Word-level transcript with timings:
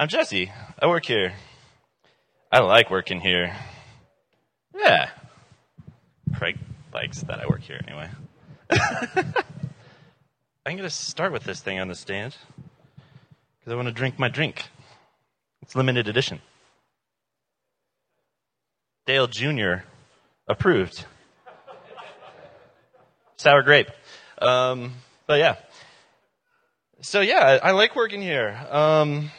I'm 0.00 0.08
Jesse. 0.08 0.50
I 0.78 0.86
work 0.86 1.04
here. 1.04 1.34
I 2.50 2.60
like 2.60 2.90
working 2.90 3.20
here. 3.20 3.54
Yeah. 4.74 5.10
Craig 6.34 6.56
likes 6.94 7.20
that 7.24 7.38
I 7.38 7.46
work 7.46 7.60
here 7.60 7.78
anyway. 7.86 8.08
I'm 10.64 10.74
going 10.74 10.78
to 10.78 10.88
start 10.88 11.32
with 11.32 11.44
this 11.44 11.60
thing 11.60 11.78
on 11.78 11.88
the 11.88 11.94
stand 11.94 12.34
because 13.58 13.74
I 13.74 13.76
want 13.76 13.88
to 13.88 13.92
drink 13.92 14.18
my 14.18 14.30
drink. 14.30 14.70
It's 15.60 15.76
limited 15.76 16.08
edition. 16.08 16.40
Dale 19.04 19.26
Jr. 19.26 19.84
approved. 20.48 21.04
Sour 23.36 23.62
grape. 23.62 23.90
Um, 24.40 24.94
but 25.26 25.40
yeah. 25.40 25.56
So 27.02 27.20
yeah, 27.20 27.58
I, 27.62 27.68
I 27.68 27.70
like 27.72 27.94
working 27.94 28.22
here. 28.22 28.58
Um, 28.70 29.30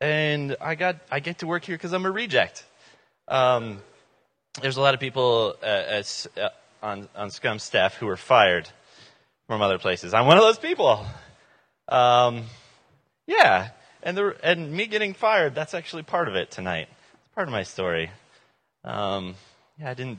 and 0.00 0.56
I 0.60 0.74
got 0.74 0.96
I 1.10 1.20
get 1.20 1.38
to 1.38 1.46
work 1.46 1.64
here 1.64 1.76
because 1.76 1.92
I'm 1.92 2.04
a 2.04 2.10
reject. 2.10 2.64
Um, 3.28 3.82
there's 4.60 4.76
a 4.76 4.80
lot 4.80 4.94
of 4.94 5.00
people 5.00 5.56
uh, 5.62 5.66
at, 5.66 6.26
uh, 6.40 6.48
on 6.82 7.08
on 7.16 7.30
Scum 7.30 7.58
staff 7.58 7.94
who 7.94 8.06
were 8.06 8.16
fired 8.16 8.68
from 9.46 9.62
other 9.62 9.78
places. 9.78 10.14
I'm 10.14 10.26
one 10.26 10.36
of 10.36 10.42
those 10.42 10.58
people. 10.58 11.04
Um, 11.88 12.44
yeah, 13.26 13.70
and 14.02 14.16
the 14.16 14.36
and 14.42 14.72
me 14.72 14.86
getting 14.86 15.14
fired 15.14 15.54
that's 15.54 15.74
actually 15.74 16.02
part 16.02 16.28
of 16.28 16.36
it 16.36 16.50
tonight. 16.50 16.88
It's 16.90 17.34
part 17.34 17.48
of 17.48 17.52
my 17.52 17.62
story. 17.62 18.10
Um, 18.84 19.34
yeah, 19.78 19.90
I 19.90 19.94
didn't 19.94 20.18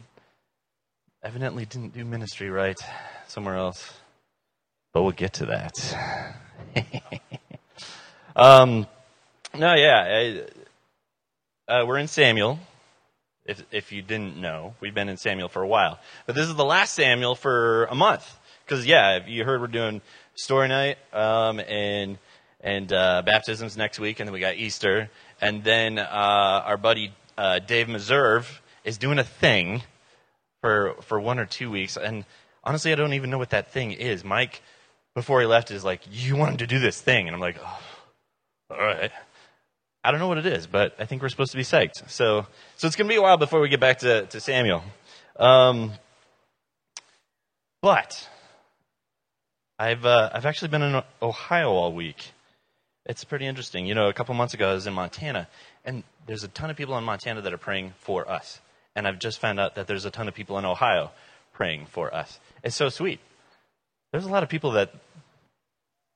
evidently 1.23 1.65
didn't 1.65 1.93
do 1.93 2.03
ministry 2.05 2.49
right 2.49 2.77
somewhere 3.27 3.55
else, 3.55 3.93
but 4.93 5.03
we'll 5.03 5.11
get 5.11 5.33
to 5.33 5.45
that. 5.47 6.33
um, 8.35 8.87
no, 9.57 9.73
yeah, 9.73 10.45
I, 11.67 11.71
uh, 11.71 11.85
we're 11.85 11.97
in 11.97 12.07
Samuel. 12.07 12.59
If 13.45 13.63
if 13.71 13.91
you 13.91 14.01
didn't 14.01 14.37
know, 14.37 14.75
we've 14.81 14.93
been 14.93 15.09
in 15.09 15.17
Samuel 15.17 15.49
for 15.49 15.61
a 15.61 15.67
while, 15.67 15.99
but 16.25 16.35
this 16.35 16.47
is 16.47 16.55
the 16.55 16.65
last 16.65 16.93
Samuel 16.93 17.35
for 17.35 17.85
a 17.85 17.95
month. 17.95 18.37
Because 18.65 18.85
yeah, 18.85 19.25
you 19.25 19.45
heard 19.45 19.61
we're 19.61 19.67
doing 19.67 20.01
story 20.35 20.67
night 20.67 20.97
um, 21.13 21.59
and 21.59 22.17
and 22.61 22.91
uh, 22.91 23.21
baptisms 23.25 23.77
next 23.77 23.99
week, 23.99 24.19
and 24.19 24.27
then 24.27 24.33
we 24.33 24.39
got 24.39 24.55
Easter, 24.55 25.09
and 25.39 25.63
then 25.63 25.99
uh, 25.99 26.03
our 26.65 26.77
buddy 26.77 27.13
uh, 27.37 27.59
Dave 27.59 27.87
Meserve 27.87 28.61
is 28.83 28.97
doing 28.97 29.19
a 29.19 29.23
thing 29.23 29.83
for 30.61 30.95
for 31.01 31.19
one 31.19 31.39
or 31.39 31.45
two 31.45 31.71
weeks, 31.71 31.97
and 31.97 32.25
honestly, 32.63 32.91
I 32.91 32.95
don't 32.95 33.13
even 33.13 33.29
know 33.29 33.37
what 33.37 33.51
that 33.51 33.71
thing 33.71 33.91
is. 33.91 34.23
Mike, 34.23 34.61
before 35.15 35.39
he 35.39 35.47
left, 35.47 35.71
is 35.71 35.83
like, 35.83 36.01
"You 36.11 36.35
wanted 36.35 36.59
to 36.59 36.67
do 36.67 36.79
this 36.79 36.99
thing," 36.99 37.27
and 37.27 37.35
I'm 37.35 37.41
like, 37.41 37.57
oh, 37.63 37.79
"All 38.71 38.77
right." 38.77 39.11
I 40.07 40.11
don't 40.11 40.21
know 40.21 40.29
what 40.29 40.37
it 40.37 40.45
is, 40.45 40.67
but 40.67 40.95
I 40.99 41.05
think 41.05 41.21
we're 41.21 41.27
supposed 41.27 41.51
to 41.51 41.57
be 41.57 41.63
psyched. 41.63 42.09
So, 42.09 42.47
so 42.77 42.87
it's 42.87 42.95
going 42.95 43.09
to 43.09 43.13
be 43.13 43.17
a 43.17 43.21
while 43.21 43.35
before 43.35 43.59
we 43.59 43.67
get 43.67 43.81
back 43.81 43.97
to, 43.99 44.25
to 44.27 44.39
Samuel. 44.39 44.81
Um, 45.35 45.91
but 47.81 48.29
I've 49.77 50.05
uh, 50.05 50.29
I've 50.33 50.45
actually 50.45 50.69
been 50.69 50.81
in 50.81 51.03
Ohio 51.21 51.71
all 51.71 51.91
week. 51.91 52.31
It's 53.05 53.25
pretty 53.25 53.47
interesting. 53.47 53.85
You 53.85 53.95
know, 53.95 54.07
a 54.07 54.13
couple 54.13 54.33
months 54.33 54.53
ago 54.53 54.69
I 54.69 54.75
was 54.75 54.87
in 54.87 54.93
Montana, 54.93 55.49
and 55.83 56.03
there's 56.25 56.45
a 56.45 56.47
ton 56.47 56.69
of 56.69 56.77
people 56.77 56.97
in 56.97 57.03
Montana 57.03 57.41
that 57.41 57.51
are 57.51 57.57
praying 57.57 57.91
for 57.99 58.31
us. 58.31 58.61
And 58.95 59.05
I've 59.09 59.19
just 59.19 59.41
found 59.41 59.59
out 59.59 59.75
that 59.75 59.87
there's 59.87 60.05
a 60.05 60.09
ton 60.09 60.29
of 60.29 60.33
people 60.33 60.57
in 60.57 60.63
Ohio 60.63 61.11
praying 61.51 61.87
for 61.87 62.15
us. 62.15 62.39
It's 62.63 62.77
so 62.77 62.87
sweet. 62.87 63.19
There's 64.13 64.25
a 64.25 64.29
lot 64.29 64.43
of 64.43 64.47
people 64.47 64.71
that 64.71 64.93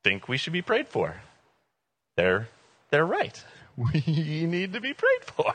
think 0.02 0.30
we 0.30 0.38
should 0.38 0.54
be 0.54 0.62
prayed 0.62 0.88
for. 0.88 1.18
They're 2.16 2.48
they're 2.90 3.06
right. 3.06 3.44
We 3.94 4.46
need 4.46 4.74
to 4.74 4.82
be 4.82 4.94
prayed 4.94 5.24
for. 5.24 5.54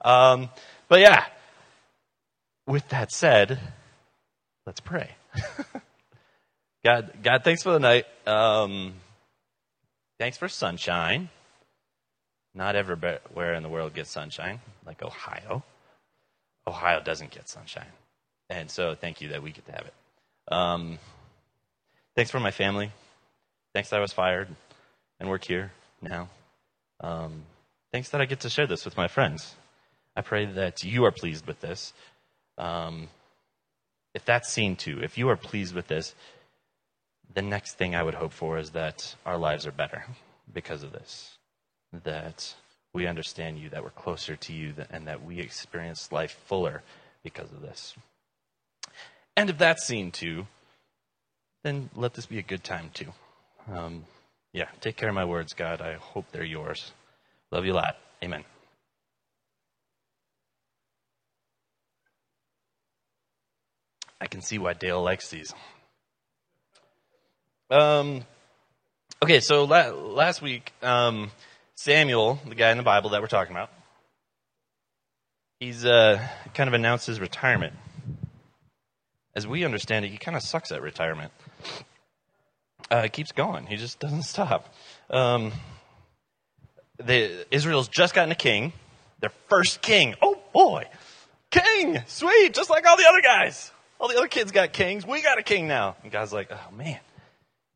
Um, 0.00 0.48
but 0.88 1.00
yeah, 1.00 1.26
with 2.66 2.88
that 2.90 3.12
said, 3.12 3.58
let's 4.66 4.80
pray. 4.80 5.10
God, 6.84 7.12
God, 7.22 7.44
thanks 7.44 7.62
for 7.62 7.72
the 7.72 7.80
night. 7.80 8.06
Um, 8.26 8.94
thanks 10.18 10.38
for 10.38 10.48
sunshine. 10.48 11.28
Not 12.54 12.76
everywhere 12.76 13.54
in 13.54 13.62
the 13.62 13.68
world 13.68 13.94
gets 13.94 14.10
sunshine, 14.10 14.60
like 14.86 15.02
Ohio. 15.02 15.64
Ohio 16.66 17.00
doesn't 17.00 17.30
get 17.30 17.48
sunshine. 17.48 17.92
And 18.50 18.70
so 18.70 18.94
thank 18.94 19.20
you 19.20 19.28
that 19.28 19.42
we 19.42 19.52
get 19.52 19.66
to 19.66 19.72
have 19.72 19.86
it. 19.86 19.94
Um, 20.52 20.98
thanks 22.16 22.30
for 22.30 22.40
my 22.40 22.50
family. 22.50 22.92
Thanks 23.74 23.90
that 23.90 23.96
I 23.96 24.00
was 24.00 24.12
fired 24.12 24.48
and 25.20 25.28
work 25.28 25.44
here 25.44 25.72
now. 26.00 26.28
Um, 27.00 27.44
thanks 27.92 28.10
that 28.10 28.20
I 28.20 28.24
get 28.24 28.40
to 28.40 28.50
share 28.50 28.66
this 28.66 28.84
with 28.84 28.96
my 28.96 29.08
friends. 29.08 29.54
I 30.16 30.22
pray 30.22 30.46
that 30.46 30.82
you 30.82 31.04
are 31.04 31.12
pleased 31.12 31.46
with 31.46 31.60
this. 31.60 31.92
Um, 32.56 33.08
if 34.14 34.24
that's 34.24 34.48
seen 34.50 34.74
too, 34.74 35.00
if 35.02 35.16
you 35.16 35.28
are 35.28 35.36
pleased 35.36 35.74
with 35.74 35.86
this, 35.86 36.14
the 37.32 37.42
next 37.42 37.74
thing 37.74 37.94
I 37.94 38.02
would 38.02 38.14
hope 38.14 38.32
for 38.32 38.58
is 38.58 38.70
that 38.70 39.14
our 39.24 39.36
lives 39.36 39.66
are 39.66 39.72
better 39.72 40.04
because 40.52 40.82
of 40.82 40.92
this. 40.92 41.38
That 42.04 42.54
we 42.92 43.06
understand 43.06 43.58
you, 43.58 43.68
that 43.70 43.84
we're 43.84 43.90
closer 43.90 44.34
to 44.34 44.52
you, 44.52 44.74
and 44.90 45.06
that 45.06 45.24
we 45.24 45.38
experience 45.38 46.10
life 46.10 46.32
fuller 46.46 46.82
because 47.22 47.52
of 47.52 47.62
this. 47.62 47.94
And 49.36 49.50
if 49.50 49.58
that's 49.58 49.86
seen 49.86 50.10
too, 50.10 50.46
then 51.62 51.90
let 51.94 52.14
this 52.14 52.26
be 52.26 52.38
a 52.38 52.42
good 52.42 52.64
time 52.64 52.90
too. 52.92 53.12
Um, 53.72 54.04
yeah, 54.52 54.68
take 54.80 54.96
care 54.96 55.08
of 55.08 55.14
my 55.14 55.24
words, 55.24 55.52
God. 55.52 55.80
I 55.80 55.94
hope 55.94 56.26
they're 56.32 56.44
yours. 56.44 56.92
Love 57.50 57.64
you 57.64 57.72
a 57.72 57.74
lot. 57.74 57.96
Amen. 58.22 58.44
I 64.20 64.26
can 64.26 64.42
see 64.42 64.58
why 64.58 64.72
Dale 64.72 65.02
likes 65.02 65.30
these. 65.30 65.54
Um, 67.70 68.24
okay, 69.22 69.40
so 69.40 69.64
la- 69.64 69.90
last 69.90 70.42
week, 70.42 70.72
um, 70.82 71.30
Samuel, 71.76 72.40
the 72.46 72.54
guy 72.54 72.70
in 72.70 72.78
the 72.78 72.82
Bible 72.82 73.10
that 73.10 73.20
we're 73.20 73.28
talking 73.28 73.54
about, 73.54 73.70
he's 75.60 75.84
uh, 75.84 76.20
kind 76.54 76.66
of 76.66 76.74
announced 76.74 77.06
his 77.06 77.20
retirement. 77.20 77.74
As 79.36 79.46
we 79.46 79.64
understand 79.64 80.04
it, 80.04 80.10
he 80.10 80.18
kind 80.18 80.36
of 80.36 80.42
sucks 80.42 80.72
at 80.72 80.82
retirement. 80.82 81.30
Uh, 82.90 83.02
he 83.02 83.08
keeps 83.08 83.32
going. 83.32 83.66
He 83.66 83.76
just 83.76 83.98
doesn't 83.98 84.22
stop. 84.22 84.72
Um, 85.10 85.52
the, 86.98 87.46
Israel's 87.54 87.88
just 87.88 88.14
gotten 88.14 88.32
a 88.32 88.36
king, 88.36 88.72
their 89.20 89.32
first 89.48 89.82
king. 89.82 90.14
Oh 90.22 90.38
boy, 90.52 90.84
king, 91.50 92.02
sweet, 92.06 92.54
just 92.54 92.70
like 92.70 92.86
all 92.86 92.96
the 92.96 93.06
other 93.08 93.22
guys. 93.22 93.70
All 94.00 94.08
the 94.08 94.16
other 94.16 94.28
kids 94.28 94.52
got 94.52 94.72
kings. 94.72 95.06
We 95.06 95.22
got 95.22 95.38
a 95.38 95.42
king 95.42 95.66
now. 95.66 95.96
And 96.02 96.12
God's 96.12 96.32
like, 96.32 96.50
oh 96.52 96.76
man, 96.76 96.98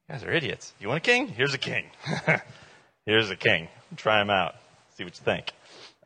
you 0.09 0.15
guys 0.15 0.25
are 0.25 0.33
idiots. 0.33 0.73
You 0.81 0.89
want 0.89 0.99
a 0.99 1.01
king? 1.01 1.29
Here's 1.29 1.55
a 1.55 1.59
king. 1.59 1.91
Here's 3.07 3.31
a 3.31 3.37
king. 3.37 3.69
Try 3.97 4.21
him 4.21 4.31
out. 4.31 4.55
See 4.97 5.05
what 5.05 5.19
you 5.19 5.25
think. 5.25 5.53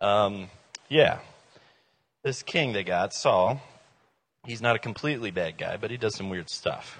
Um, 0.01 0.49
yeah. 0.89 1.19
This 2.25 2.43
king 2.43 2.73
they 2.73 2.83
got, 2.83 3.13
Saul, 3.13 3.61
he's 4.45 4.63
not 4.63 4.75
a 4.75 4.79
completely 4.79 5.31
bad 5.31 5.59
guy, 5.59 5.77
but 5.77 5.91
he 5.91 5.97
does 5.97 6.15
some 6.15 6.31
weird 6.31 6.49
stuff. 6.49 6.99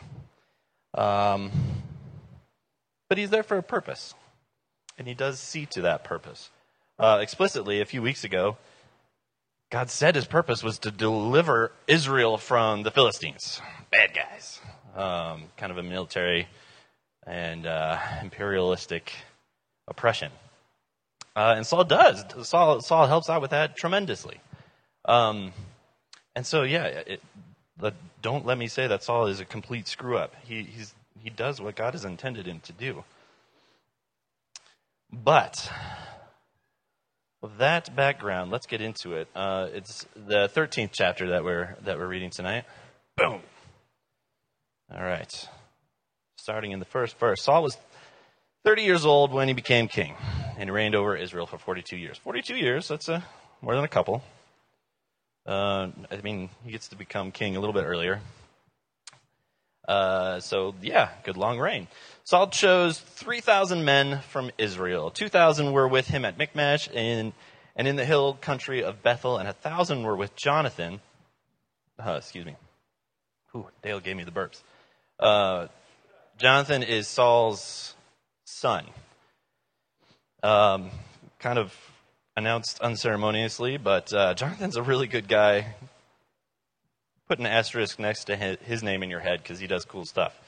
Um, 0.95 1.51
but 3.09 3.19
he's 3.19 3.31
there 3.31 3.43
for 3.43 3.59
a 3.59 3.63
purpose, 3.63 4.15
and 4.99 5.07
he 5.07 5.15
does 5.15 5.39
see 5.39 5.67
to 5.67 5.83
that 5.83 6.05
purpose. 6.05 6.51
Uh, 6.99 7.19
explicitly, 7.21 7.81
a 7.81 7.85
few 7.85 8.03
weeks 8.03 8.25
ago, 8.25 8.57
God 9.71 9.91
said 9.91 10.15
his 10.15 10.27
purpose 10.27 10.63
was 10.63 10.79
to 10.81 10.91
deliver 10.91 11.73
Israel 11.87 12.39
from 12.39 12.83
the 12.83 12.91
Philistines, 12.91 13.61
bad 13.91 14.15
guys, 14.15 14.61
um, 14.95 15.45
kind 15.57 15.73
of 15.73 15.79
a 15.79 15.83
military 15.83 16.49
and 17.27 17.67
uh, 17.67 17.99
imperialistic 18.23 19.13
oppression. 19.89 20.31
Uh, 21.35 21.55
and 21.57 21.67
Saul 21.67 21.85
does. 21.85 22.25
Saul, 22.49 22.81
Saul 22.81 23.07
helps 23.07 23.29
out 23.29 23.43
with 23.43 23.51
that 23.51 23.77
tremendously. 23.77 24.41
Um, 25.05 25.53
and 26.35 26.47
so, 26.47 26.63
yeah, 26.63 26.85
it, 26.85 27.21
don't 28.23 28.47
let 28.47 28.59
me 28.59 28.67
say 28.67 28.89
that 28.89 29.03
Saul 29.05 29.27
is 29.27 29.39
a 29.39 29.45
complete 29.45 29.87
screw 29.87 30.19
up. 30.19 30.35
He, 30.45 30.63
he's, 30.63 30.95
he 31.27 31.31
does 31.31 31.61
what 31.61 31.75
God 31.75 31.95
has 31.95 32.05
intended 32.05 32.47
him 32.47 32.61
to 32.61 32.73
do. 32.73 33.03
But 35.13 35.71
with 37.43 37.59
that 37.59 37.97
background, 37.97 38.53
let's 38.53 38.67
get 38.67 38.81
into 38.81 39.15
it. 39.15 39.29
Uh, 39.35 39.67
it's 39.73 40.07
the 40.15 40.49
13th 40.49 40.91
chapter 40.93 41.31
that 41.31 41.43
we're, 41.43 41.77
that 41.85 41.99
we're 41.99 42.07
reading 42.07 42.31
tonight. 42.31 42.65
Boom. 43.17 43.41
All 44.93 45.03
right 45.03 45.49
starting 46.47 46.71
in 46.71 46.79
the 46.79 46.85
first 46.85 47.19
verse. 47.19 47.43
Saul 47.43 47.65
was 47.65 47.77
30 48.65 48.83
years 48.83 49.05
old 49.05 49.33
when 49.33 49.49
he 49.49 49.55
became 49.55 49.89
king, 49.89 50.15
and 50.57 50.69
he 50.69 50.71
reigned 50.71 50.95
over 50.95 51.17
Israel 51.17 51.45
for 51.45 51.59
42 51.59 51.97
years. 51.97 52.19
42 52.19 52.55
years, 52.55 52.87
that's 52.87 53.09
a, 53.09 53.25
more 53.61 53.75
than 53.75 53.83
a 53.83 53.89
couple. 53.89 54.23
Uh, 55.45 55.89
I 56.09 56.21
mean, 56.23 56.51
he 56.65 56.71
gets 56.71 56.87
to 56.91 56.97
become 56.97 57.33
king 57.33 57.57
a 57.57 57.59
little 57.59 57.73
bit 57.73 57.83
earlier. 57.83 58.21
Uh, 59.87 60.41
so, 60.41 60.75
yeah, 60.83 61.11
good 61.25 61.37
long 61.37 61.59
reign. 61.59 61.89
Saul 62.25 62.49
chose 62.49 62.99
3,000 62.99 63.85
men 63.85 64.21
from 64.21 64.51
Israel. 64.59 65.11
2,000 65.11 65.73
were 65.73 65.87
with 65.87 66.09
him 66.09 66.25
at 66.25 66.37
Michmash 66.37 66.89
and, 66.93 67.33
and 67.77 67.87
in 67.87 67.97
the 67.97 68.05
hill 68.05 68.35
country 68.35 68.83
of 68.83 69.03
Bethel, 69.03 69.39
and 69.39 69.47
1,000 69.47 70.03
were 70.03 70.17
with 70.17 70.35
Jonathan. 70.35 71.01
Uh, 72.05 72.15
excuse 72.19 72.45
me. 72.45 72.57
Ooh, 73.55 73.69
Dale 73.83 74.01
gave 74.01 74.17
me 74.17 74.25
the 74.25 74.33
burps. 74.33 74.61
Uh, 75.21 75.69
Jonathan 76.37 76.83
is 76.83 77.09
Saul's 77.09 77.95
son. 78.45 78.85
Um, 80.43 80.91
kind 81.39 81.59
of 81.59 81.75
announced 82.37 82.81
unceremoniously, 82.81 83.79
but 83.79 84.13
uh, 84.13 84.35
Jonathan's 84.35 84.77
a 84.77 84.83
really 84.83 85.07
good 85.07 85.29
guy. 85.29 85.75
Put 87.29 87.39
an 87.41 87.47
asterisk 87.47 87.99
next 87.99 88.25
to 88.25 88.37
his 88.37 88.83
name 88.83 89.03
in 89.03 89.11
your 89.11 89.21
head 89.21 89.43
because 89.43 89.59
he 89.59 89.67
does 89.67 89.85
cool 89.85 90.05
stuff. 90.05 90.39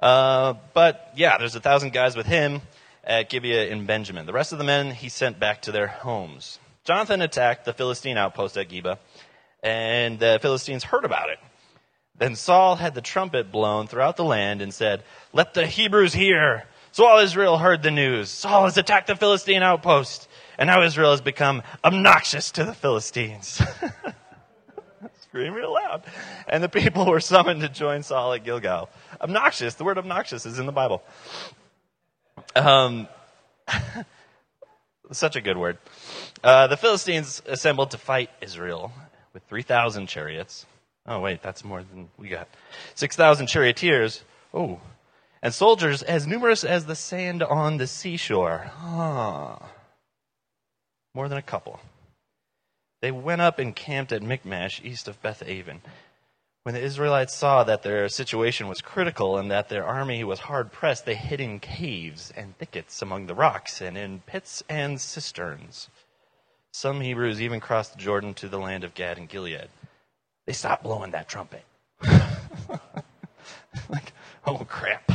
Uh, 0.00 0.54
but 0.74 1.12
yeah, 1.16 1.38
there's 1.38 1.54
a 1.54 1.60
thousand 1.60 1.92
guys 1.92 2.16
with 2.16 2.26
him 2.26 2.60
at 3.04 3.30
Gibeah 3.30 3.66
in 3.66 3.86
Benjamin. 3.86 4.26
The 4.26 4.32
rest 4.32 4.52
of 4.52 4.58
the 4.58 4.64
men 4.64 4.90
he 4.90 5.08
sent 5.08 5.38
back 5.38 5.62
to 5.62 5.72
their 5.72 5.86
homes. 5.86 6.58
Jonathan 6.84 7.22
attacked 7.22 7.64
the 7.64 7.72
Philistine 7.72 8.16
outpost 8.16 8.56
at 8.56 8.68
Gibeah, 8.68 8.98
and 9.62 10.18
the 10.18 10.40
Philistines 10.42 10.82
heard 10.82 11.04
about 11.04 11.30
it. 11.30 11.38
Then 12.18 12.34
Saul 12.34 12.76
had 12.76 12.94
the 12.94 13.00
trumpet 13.00 13.52
blown 13.52 13.86
throughout 13.86 14.16
the 14.16 14.24
land 14.24 14.60
and 14.60 14.74
said, 14.74 15.04
Let 15.32 15.54
the 15.54 15.66
Hebrews 15.66 16.12
hear. 16.12 16.64
So 16.90 17.06
all 17.06 17.20
Israel 17.20 17.58
heard 17.58 17.82
the 17.82 17.90
news. 17.90 18.28
Saul 18.28 18.64
has 18.64 18.76
attacked 18.76 19.06
the 19.06 19.16
Philistine 19.16 19.62
outpost, 19.62 20.28
and 20.58 20.66
now 20.66 20.82
Israel 20.82 21.12
has 21.12 21.20
become 21.20 21.62
obnoxious 21.84 22.50
to 22.52 22.64
the 22.64 22.74
Philistines. 22.74 23.62
Scream 25.32 25.54
real 25.54 25.72
loud. 25.72 26.02
And 26.46 26.62
the 26.62 26.68
people 26.68 27.06
were 27.10 27.18
summoned 27.18 27.62
to 27.62 27.68
join 27.70 28.02
Saul 28.02 28.34
at 28.34 28.44
Gilgal. 28.44 28.90
Obnoxious, 29.18 29.72
the 29.72 29.82
word 29.82 29.96
obnoxious 29.96 30.44
is 30.44 30.58
in 30.58 30.66
the 30.66 30.72
Bible. 30.72 31.02
Um, 32.54 33.08
such 35.10 35.34
a 35.34 35.40
good 35.40 35.56
word. 35.56 35.78
Uh, 36.44 36.66
the 36.66 36.76
Philistines 36.76 37.40
assembled 37.46 37.92
to 37.92 37.96
fight 37.96 38.28
Israel 38.42 38.92
with 39.32 39.42
3,000 39.44 40.06
chariots. 40.06 40.66
Oh, 41.06 41.20
wait, 41.20 41.40
that's 41.40 41.64
more 41.64 41.82
than 41.82 42.10
we 42.18 42.28
got. 42.28 42.46
6,000 42.96 43.46
charioteers. 43.46 44.22
Oh, 44.52 44.80
and 45.40 45.54
soldiers 45.54 46.02
as 46.02 46.26
numerous 46.26 46.62
as 46.62 46.84
the 46.84 46.94
sand 46.94 47.42
on 47.42 47.78
the 47.78 47.86
seashore. 47.86 48.70
Huh. 48.76 49.56
More 51.14 51.30
than 51.30 51.38
a 51.38 51.42
couple. 51.42 51.80
They 53.02 53.10
went 53.10 53.42
up 53.42 53.58
and 53.58 53.76
camped 53.76 54.12
at 54.12 54.22
Michmash, 54.22 54.80
east 54.84 55.08
of 55.08 55.20
Beth 55.20 55.42
Aven. 55.42 55.82
When 56.62 56.76
the 56.76 56.80
Israelites 56.80 57.34
saw 57.34 57.64
that 57.64 57.82
their 57.82 58.08
situation 58.08 58.68
was 58.68 58.80
critical 58.80 59.36
and 59.36 59.50
that 59.50 59.68
their 59.68 59.84
army 59.84 60.22
was 60.22 60.38
hard 60.38 60.70
pressed, 60.70 61.04
they 61.04 61.16
hid 61.16 61.40
in 61.40 61.58
caves 61.58 62.32
and 62.36 62.56
thickets 62.56 63.02
among 63.02 63.26
the 63.26 63.34
rocks 63.34 63.80
and 63.80 63.98
in 63.98 64.20
pits 64.20 64.62
and 64.68 65.00
cisterns. 65.00 65.88
Some 66.72 67.00
Hebrews 67.00 67.42
even 67.42 67.58
crossed 67.58 67.94
the 67.94 67.98
Jordan 67.98 68.34
to 68.34 68.48
the 68.48 68.60
land 68.60 68.84
of 68.84 68.94
Gad 68.94 69.18
and 69.18 69.28
Gilead. 69.28 69.68
They 70.46 70.52
stopped 70.52 70.84
blowing 70.84 71.10
that 71.10 71.28
trumpet. 71.28 71.64
like, 73.88 74.12
oh 74.46 74.64
crap. 74.68 75.10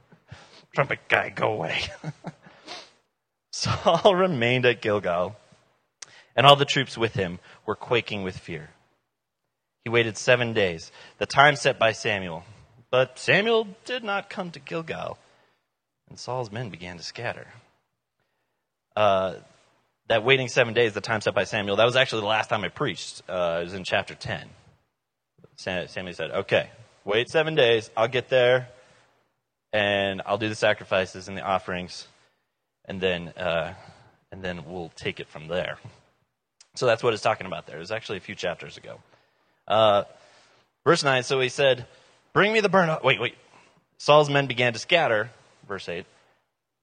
Trumpet 0.74 0.98
guy, 1.08 1.30
go 1.30 1.52
away. 1.52 1.80
Saul 3.52 4.16
remained 4.16 4.66
at 4.66 4.82
Gilgal, 4.82 5.36
and 6.36 6.46
all 6.46 6.56
the 6.56 6.64
troops 6.64 6.96
with 6.96 7.14
him 7.14 7.38
were 7.66 7.74
quaking 7.74 8.22
with 8.22 8.36
fear. 8.36 8.70
He 9.84 9.90
waited 9.90 10.16
seven 10.16 10.52
days, 10.52 10.92
the 11.18 11.26
time 11.26 11.56
set 11.56 11.78
by 11.78 11.92
Samuel. 11.92 12.44
But 12.90 13.18
Samuel 13.18 13.68
did 13.84 14.04
not 14.04 14.28
come 14.28 14.50
to 14.50 14.60
Gilgal, 14.60 15.18
and 16.08 16.18
Saul's 16.18 16.50
men 16.50 16.70
began 16.70 16.96
to 16.96 17.02
scatter. 17.02 17.46
Uh, 18.96 19.34
that 20.08 20.24
waiting 20.24 20.48
seven 20.48 20.74
days, 20.74 20.92
the 20.92 21.00
time 21.00 21.20
set 21.20 21.34
by 21.34 21.44
Samuel, 21.44 21.76
that 21.76 21.84
was 21.84 21.96
actually 21.96 22.22
the 22.22 22.26
last 22.26 22.50
time 22.50 22.64
I 22.64 22.68
preached. 22.68 23.22
Uh, 23.28 23.58
it 23.60 23.64
was 23.64 23.74
in 23.74 23.84
chapter 23.84 24.14
10. 24.14 24.48
Samuel 25.56 26.14
said, 26.14 26.30
Okay, 26.30 26.68
wait 27.04 27.28
seven 27.28 27.54
days. 27.54 27.90
I'll 27.96 28.08
get 28.08 28.28
there, 28.28 28.68
and 29.72 30.20
I'll 30.26 30.38
do 30.38 30.48
the 30.48 30.54
sacrifices 30.54 31.28
and 31.28 31.36
the 31.36 31.42
offerings, 31.42 32.08
and 32.86 33.00
then, 33.00 33.28
uh, 33.28 33.74
and 34.32 34.42
then 34.42 34.64
we'll 34.66 34.90
take 34.96 35.20
it 35.20 35.28
from 35.28 35.48
there. 35.48 35.78
So 36.74 36.86
that's 36.86 37.02
what 37.02 37.12
it's 37.12 37.22
talking 37.22 37.46
about 37.46 37.66
there. 37.66 37.76
It 37.76 37.80
was 37.80 37.90
actually 37.90 38.18
a 38.18 38.22
few 38.22 38.34
chapters 38.34 38.76
ago. 38.76 38.98
Uh, 39.66 40.04
verse 40.84 41.04
9, 41.04 41.22
so 41.22 41.40
he 41.40 41.48
said, 41.48 41.86
Bring 42.32 42.52
me 42.52 42.60
the 42.60 42.68
burnt. 42.68 42.90
offering. 42.90 43.06
Wait, 43.06 43.20
wait. 43.20 43.34
Saul's 43.98 44.30
men 44.30 44.46
began 44.46 44.72
to 44.72 44.78
scatter. 44.78 45.30
Verse 45.68 45.88
8. 45.88 46.06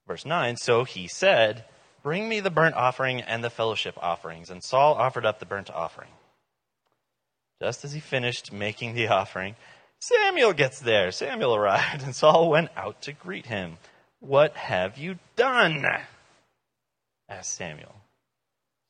Verse 0.06 0.24
9, 0.24 0.56
so 0.56 0.84
he 0.84 1.06
said, 1.06 1.64
Bring 2.02 2.28
me 2.28 2.40
the 2.40 2.50
burnt 2.50 2.74
offering 2.76 3.20
and 3.20 3.44
the 3.44 3.50
fellowship 3.50 3.94
offerings. 4.00 4.50
And 4.50 4.62
Saul 4.62 4.94
offered 4.94 5.26
up 5.26 5.38
the 5.38 5.46
burnt 5.46 5.70
offering. 5.70 6.10
Just 7.60 7.84
as 7.84 7.92
he 7.92 8.00
finished 8.00 8.52
making 8.52 8.94
the 8.94 9.08
offering, 9.08 9.56
Samuel 10.00 10.52
gets 10.52 10.80
there. 10.80 11.10
Samuel 11.10 11.54
arrived, 11.56 12.02
and 12.02 12.14
Saul 12.14 12.48
went 12.48 12.70
out 12.76 13.02
to 13.02 13.12
greet 13.12 13.46
him. 13.46 13.78
What 14.20 14.54
have 14.54 14.96
you 14.96 15.18
done? 15.36 15.84
asked 17.28 17.54
Samuel. 17.54 17.94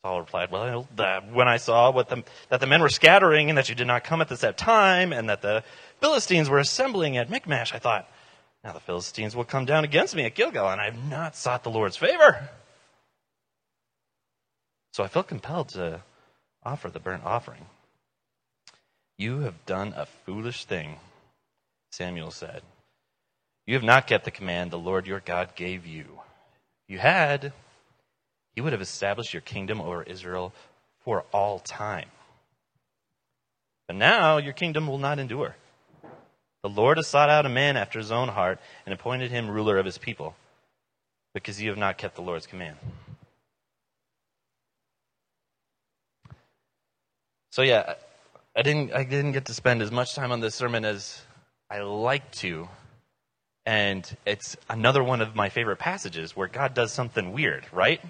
Saul 0.08 0.20
replied, 0.20 0.50
Well, 0.50 0.88
when 1.32 1.48
I 1.48 1.58
saw 1.58 1.92
the, 1.92 2.24
that 2.48 2.60
the 2.60 2.66
men 2.66 2.80
were 2.80 2.88
scattering 2.88 3.50
and 3.50 3.58
that 3.58 3.68
you 3.68 3.74
did 3.74 3.86
not 3.86 4.04
come 4.04 4.22
at 4.22 4.28
the 4.28 4.38
set 4.38 4.56
time 4.56 5.12
and 5.12 5.28
that 5.28 5.42
the 5.42 5.62
Philistines 6.00 6.48
were 6.48 6.58
assembling 6.58 7.18
at 7.18 7.28
Michmash, 7.28 7.74
I 7.74 7.78
thought, 7.78 8.08
Now 8.64 8.72
the 8.72 8.80
Philistines 8.80 9.36
will 9.36 9.44
come 9.44 9.66
down 9.66 9.84
against 9.84 10.16
me 10.16 10.24
at 10.24 10.34
Gilgal, 10.34 10.70
and 10.70 10.80
I 10.80 10.86
have 10.86 11.10
not 11.10 11.36
sought 11.36 11.62
the 11.62 11.68
Lord's 11.68 11.98
favor. 11.98 12.48
So 14.94 15.04
I 15.04 15.08
felt 15.08 15.28
compelled 15.28 15.68
to 15.70 16.00
offer 16.64 16.88
the 16.88 17.00
burnt 17.00 17.24
offering. 17.26 17.66
You 19.18 19.40
have 19.40 19.66
done 19.66 19.92
a 19.94 20.06
foolish 20.06 20.64
thing, 20.64 20.96
Samuel 21.90 22.30
said. 22.30 22.62
You 23.66 23.74
have 23.74 23.84
not 23.84 24.06
kept 24.06 24.24
the 24.24 24.30
command 24.30 24.70
the 24.70 24.78
Lord 24.78 25.06
your 25.06 25.20
God 25.20 25.54
gave 25.54 25.84
you. 25.84 26.06
You 26.88 26.98
had, 26.98 27.52
he 28.58 28.60
would 28.60 28.72
have 28.72 28.82
established 28.82 29.32
your 29.32 29.40
kingdom 29.40 29.80
over 29.80 30.02
Israel 30.02 30.52
for 31.04 31.24
all 31.32 31.60
time. 31.60 32.08
But 33.86 33.94
now 33.94 34.38
your 34.38 34.52
kingdom 34.52 34.88
will 34.88 34.98
not 34.98 35.20
endure. 35.20 35.54
The 36.64 36.68
Lord 36.68 36.96
has 36.96 37.06
sought 37.06 37.30
out 37.30 37.46
a 37.46 37.48
man 37.48 37.76
after 37.76 38.00
his 38.00 38.10
own 38.10 38.26
heart 38.26 38.58
and 38.84 38.92
appointed 38.92 39.30
him 39.30 39.48
ruler 39.48 39.78
of 39.78 39.86
his 39.86 39.96
people, 39.96 40.34
because 41.34 41.62
you 41.62 41.68
have 41.68 41.78
not 41.78 41.98
kept 41.98 42.16
the 42.16 42.22
Lord's 42.22 42.48
command. 42.48 42.76
So 47.52 47.62
yeah, 47.62 47.94
I 48.56 48.62
didn't 48.62 48.92
I 48.92 49.04
didn't 49.04 49.34
get 49.34 49.44
to 49.44 49.54
spend 49.54 49.82
as 49.82 49.92
much 49.92 50.16
time 50.16 50.32
on 50.32 50.40
this 50.40 50.56
sermon 50.56 50.84
as 50.84 51.22
I 51.70 51.82
like 51.82 52.32
to. 52.42 52.68
And 53.64 54.04
it's 54.26 54.56
another 54.68 55.04
one 55.04 55.20
of 55.20 55.36
my 55.36 55.48
favorite 55.48 55.78
passages 55.78 56.34
where 56.34 56.48
God 56.48 56.74
does 56.74 56.90
something 56.90 57.32
weird, 57.32 57.64
right? 57.70 58.00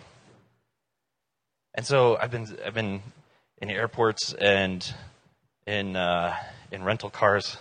And 1.79 1.87
so 1.87 2.17
I've 2.21 2.33
been 2.33 2.59
I've 2.67 2.75
been 2.75 3.01
in 3.59 3.71
airports 3.71 4.33
and 4.33 4.85
in 5.65 5.95
uh, 5.95 6.35
in 6.73 6.83
rental 6.83 7.09
cars 7.09 7.57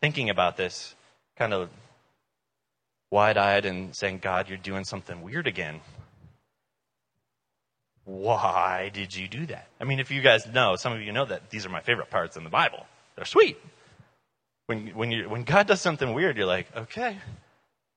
thinking 0.00 0.28
about 0.28 0.56
this, 0.56 0.96
kind 1.36 1.54
of 1.54 1.70
wide-eyed 3.12 3.66
and 3.66 3.94
saying, 3.94 4.18
"God, 4.22 4.48
you're 4.48 4.58
doing 4.58 4.82
something 4.82 5.22
weird 5.22 5.46
again." 5.46 5.82
Why 8.06 8.90
did 8.92 9.14
you 9.14 9.28
do 9.28 9.46
that? 9.46 9.68
I 9.80 9.84
mean, 9.84 10.00
if 10.00 10.10
you 10.10 10.20
guys 10.20 10.48
know, 10.48 10.74
some 10.74 10.92
of 10.92 11.00
you 11.00 11.12
know 11.12 11.26
that 11.26 11.50
these 11.50 11.64
are 11.64 11.68
my 11.68 11.80
favorite 11.80 12.10
parts 12.10 12.36
in 12.36 12.42
the 12.42 12.50
Bible. 12.50 12.84
They're 13.14 13.24
sweet. 13.24 13.56
When 14.66 14.88
when 14.96 15.12
you 15.12 15.28
when 15.28 15.44
God 15.44 15.68
does 15.68 15.80
something 15.80 16.12
weird, 16.12 16.36
you're 16.36 16.44
like, 16.44 16.66
"Okay, 16.76 17.18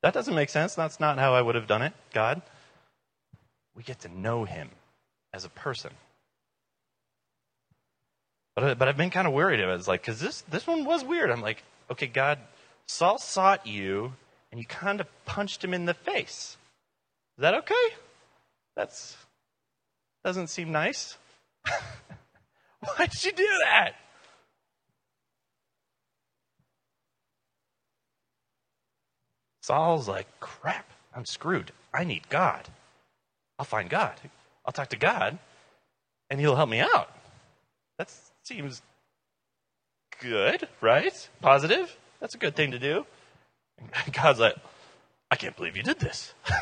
that 0.03 0.13
doesn't 0.13 0.35
make 0.35 0.49
sense. 0.49 0.75
That's 0.75 0.99
not 0.99 1.17
how 1.17 1.33
I 1.33 1.41
would 1.41 1.55
have 1.55 1.65
done 1.65 1.81
it." 1.81 1.93
God, 2.13 2.43
we 3.75 3.81
get 3.81 4.01
to 4.01 4.07
know 4.07 4.43
Him 4.43 4.69
as 5.33 5.45
a 5.45 5.49
person. 5.49 5.91
But, 8.55 8.77
but 8.77 8.87
I've 8.87 8.97
been 8.97 9.09
kind 9.09 9.27
of 9.27 9.33
worried 9.33 9.59
about 9.59 9.73
it. 9.73 9.79
It's 9.79 9.87
like, 9.87 10.01
because 10.01 10.19
this, 10.19 10.41
this 10.41 10.67
one 10.67 10.85
was 10.85 11.03
weird. 11.03 11.31
I'm 11.31 11.41
like, 11.41 11.63
okay, 11.89 12.07
God, 12.07 12.39
Saul 12.87 13.17
sought 13.17 13.65
you, 13.65 14.13
and 14.51 14.59
you 14.59 14.65
kind 14.65 15.01
of 15.01 15.07
punched 15.25 15.63
him 15.63 15.73
in 15.73 15.85
the 15.85 15.93
face. 15.93 16.57
Is 17.37 17.41
that 17.41 17.55
okay? 17.55 17.95
That's 18.75 19.17
doesn't 20.23 20.47
seem 20.47 20.71
nice. 20.71 21.17
Why 21.65 23.07
did 23.07 23.25
you 23.25 23.31
do 23.31 23.47
that? 23.63 23.93
Saul's 29.61 30.07
like, 30.07 30.27
crap, 30.39 30.89
I'm 31.15 31.25
screwed. 31.25 31.71
I 31.93 32.03
need 32.03 32.29
God. 32.29 32.67
I'll 33.57 33.65
find 33.65 33.89
God. 33.89 34.13
I'll 34.65 34.73
talk 34.73 34.89
to 34.89 34.97
God 34.97 35.37
and 36.29 36.39
he'll 36.39 36.55
help 36.55 36.69
me 36.69 36.79
out. 36.79 37.09
That 37.97 38.11
seems 38.43 38.81
good, 40.21 40.67
right? 40.81 41.29
Positive? 41.41 41.95
That's 42.19 42.35
a 42.35 42.37
good 42.37 42.55
thing 42.55 42.71
to 42.71 42.79
do. 42.79 43.05
And 43.77 44.13
God's 44.13 44.39
like, 44.39 44.55
I 45.29 45.35
can't 45.35 45.55
believe 45.55 45.75
you 45.75 45.83
did 45.83 45.99
this. 45.99 46.33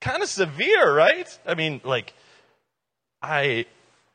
kind 0.00 0.22
of 0.22 0.28
severe, 0.28 0.94
right? 0.94 1.38
I 1.46 1.54
mean, 1.54 1.80
like, 1.84 2.14
I, 3.20 3.66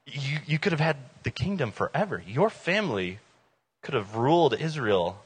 you, 0.05 0.39
you 0.46 0.60
could 0.60 0.72
have 0.72 0.79
had 0.79 0.98
the 1.24 1.31
kingdom 1.31 1.72
forever. 1.72 2.24
Your 2.25 2.50
family 2.50 3.19
could 3.84 3.93
have 3.93 4.15
ruled 4.15 4.53
Israel 4.53 5.22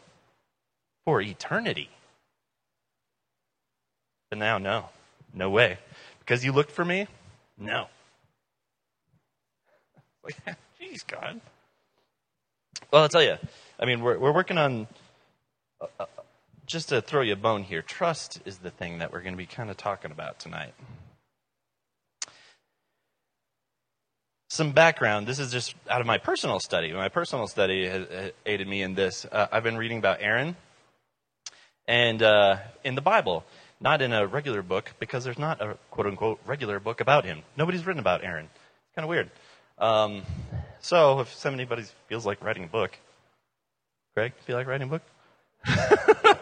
for 1.05 1.22
eternity. 1.22 1.89
But 4.29 4.39
now, 4.39 4.58
no. 4.58 4.89
No 5.34 5.50
way. 5.50 5.77
Because 6.22 6.46
you 6.46 6.54
looked 6.54 6.72
for 6.72 6.86
me? 6.86 7.08
No. 7.58 7.88
Jeez, 10.82 11.06
God. 11.06 11.42
Well, 12.92 13.01
I'll 13.04 13.10
tell 13.10 13.24
you. 13.24 13.38
I 13.80 13.86
mean, 13.86 14.01
we're, 14.01 14.18
we're 14.18 14.32
working 14.32 14.58
on, 14.58 14.88
uh, 15.82 15.88
uh, 16.00 16.06
just 16.66 16.90
to 16.90 17.01
throw 17.01 17.22
you 17.22 17.34
a 17.34 17.36
bone 17.36 17.63
here, 17.63 17.82
trust 17.82 18.40
is 18.46 18.60
the 18.60 18.70
thing 18.70 19.00
that 19.00 19.12
we're 19.12 19.22
going 19.22 19.34
to 19.34 19.38
be 19.38 19.46
kind 19.46 19.70
of 19.70 19.78
talking 19.78 20.12
about 20.12 20.40
tonight. 20.40 20.74
Some 24.50 24.72
background. 24.72 25.28
This 25.28 25.40
is 25.40 25.51
just 25.51 25.75
out 25.90 26.01
of 26.01 26.08
my 26.08 26.18
personal 26.18 26.60
study. 26.60 26.92
My 26.94 27.10
personal 27.10 27.48
study 27.48 27.88
has 27.88 28.32
aided 28.46 28.68
me 28.68 28.82
in 28.82 28.94
this. 28.94 29.25
Uh, 29.25 29.48
I've 29.51 29.63
been 29.63 29.78
reading 29.78 29.98
about 29.98 30.18
Aaron 30.22 30.56
and 31.88 32.22
uh, 32.22 32.58
in 32.84 32.96
the 32.96 33.01
Bible, 33.01 33.44
not 33.82 34.02
in 34.02 34.14
a 34.14 34.26
regular 34.28 34.62
book 34.62 34.94
because 35.00 35.24
there's 35.24 35.40
not 35.40 35.60
a 35.60 35.78
quote 35.90 36.08
unquote 36.08 36.40
regular 36.46 36.80
book 36.80 37.02
about 37.02 37.26
him. 37.26 37.42
Nobody's 37.58 37.86
written 37.86 38.00
about 38.00 38.24
Aaron. 38.24 38.46
It's 38.46 38.96
kind 38.96 39.04
of 39.04 39.10
weird. 39.10 39.32
Um, 39.80 40.22
so 40.80 41.20
if 41.22 41.46
anybody 41.46 41.84
feels 42.08 42.26
like 42.26 42.44
writing 42.44 42.64
a 42.64 42.68
book, 42.68 42.98
Greg, 44.16 44.34
feel 44.46 44.56
like 44.56 44.68
writing 44.68 44.88
a 44.88 44.92
book? 44.92 45.02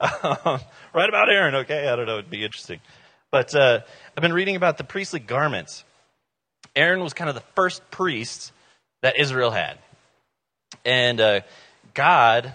um, 0.00 0.60
write 0.92 1.08
about 1.08 1.30
Aaron, 1.30 1.54
okay? 1.56 1.88
I 1.88 1.96
don't 1.96 2.06
know. 2.06 2.18
It'd 2.18 2.30
be 2.30 2.44
interesting. 2.44 2.80
But 3.30 3.54
uh, 3.54 3.80
I've 4.16 4.22
been 4.22 4.32
reading 4.32 4.56
about 4.56 4.78
the 4.78 4.84
priestly 4.84 5.20
garments. 5.20 5.84
Aaron 6.74 7.00
was 7.00 7.14
kind 7.14 7.28
of 7.28 7.36
the 7.36 7.44
first 7.54 7.88
priest 7.90 8.52
that 9.02 9.18
Israel 9.18 9.50
had. 9.52 9.78
And 10.84 11.20
uh, 11.20 11.40
God 11.94 12.54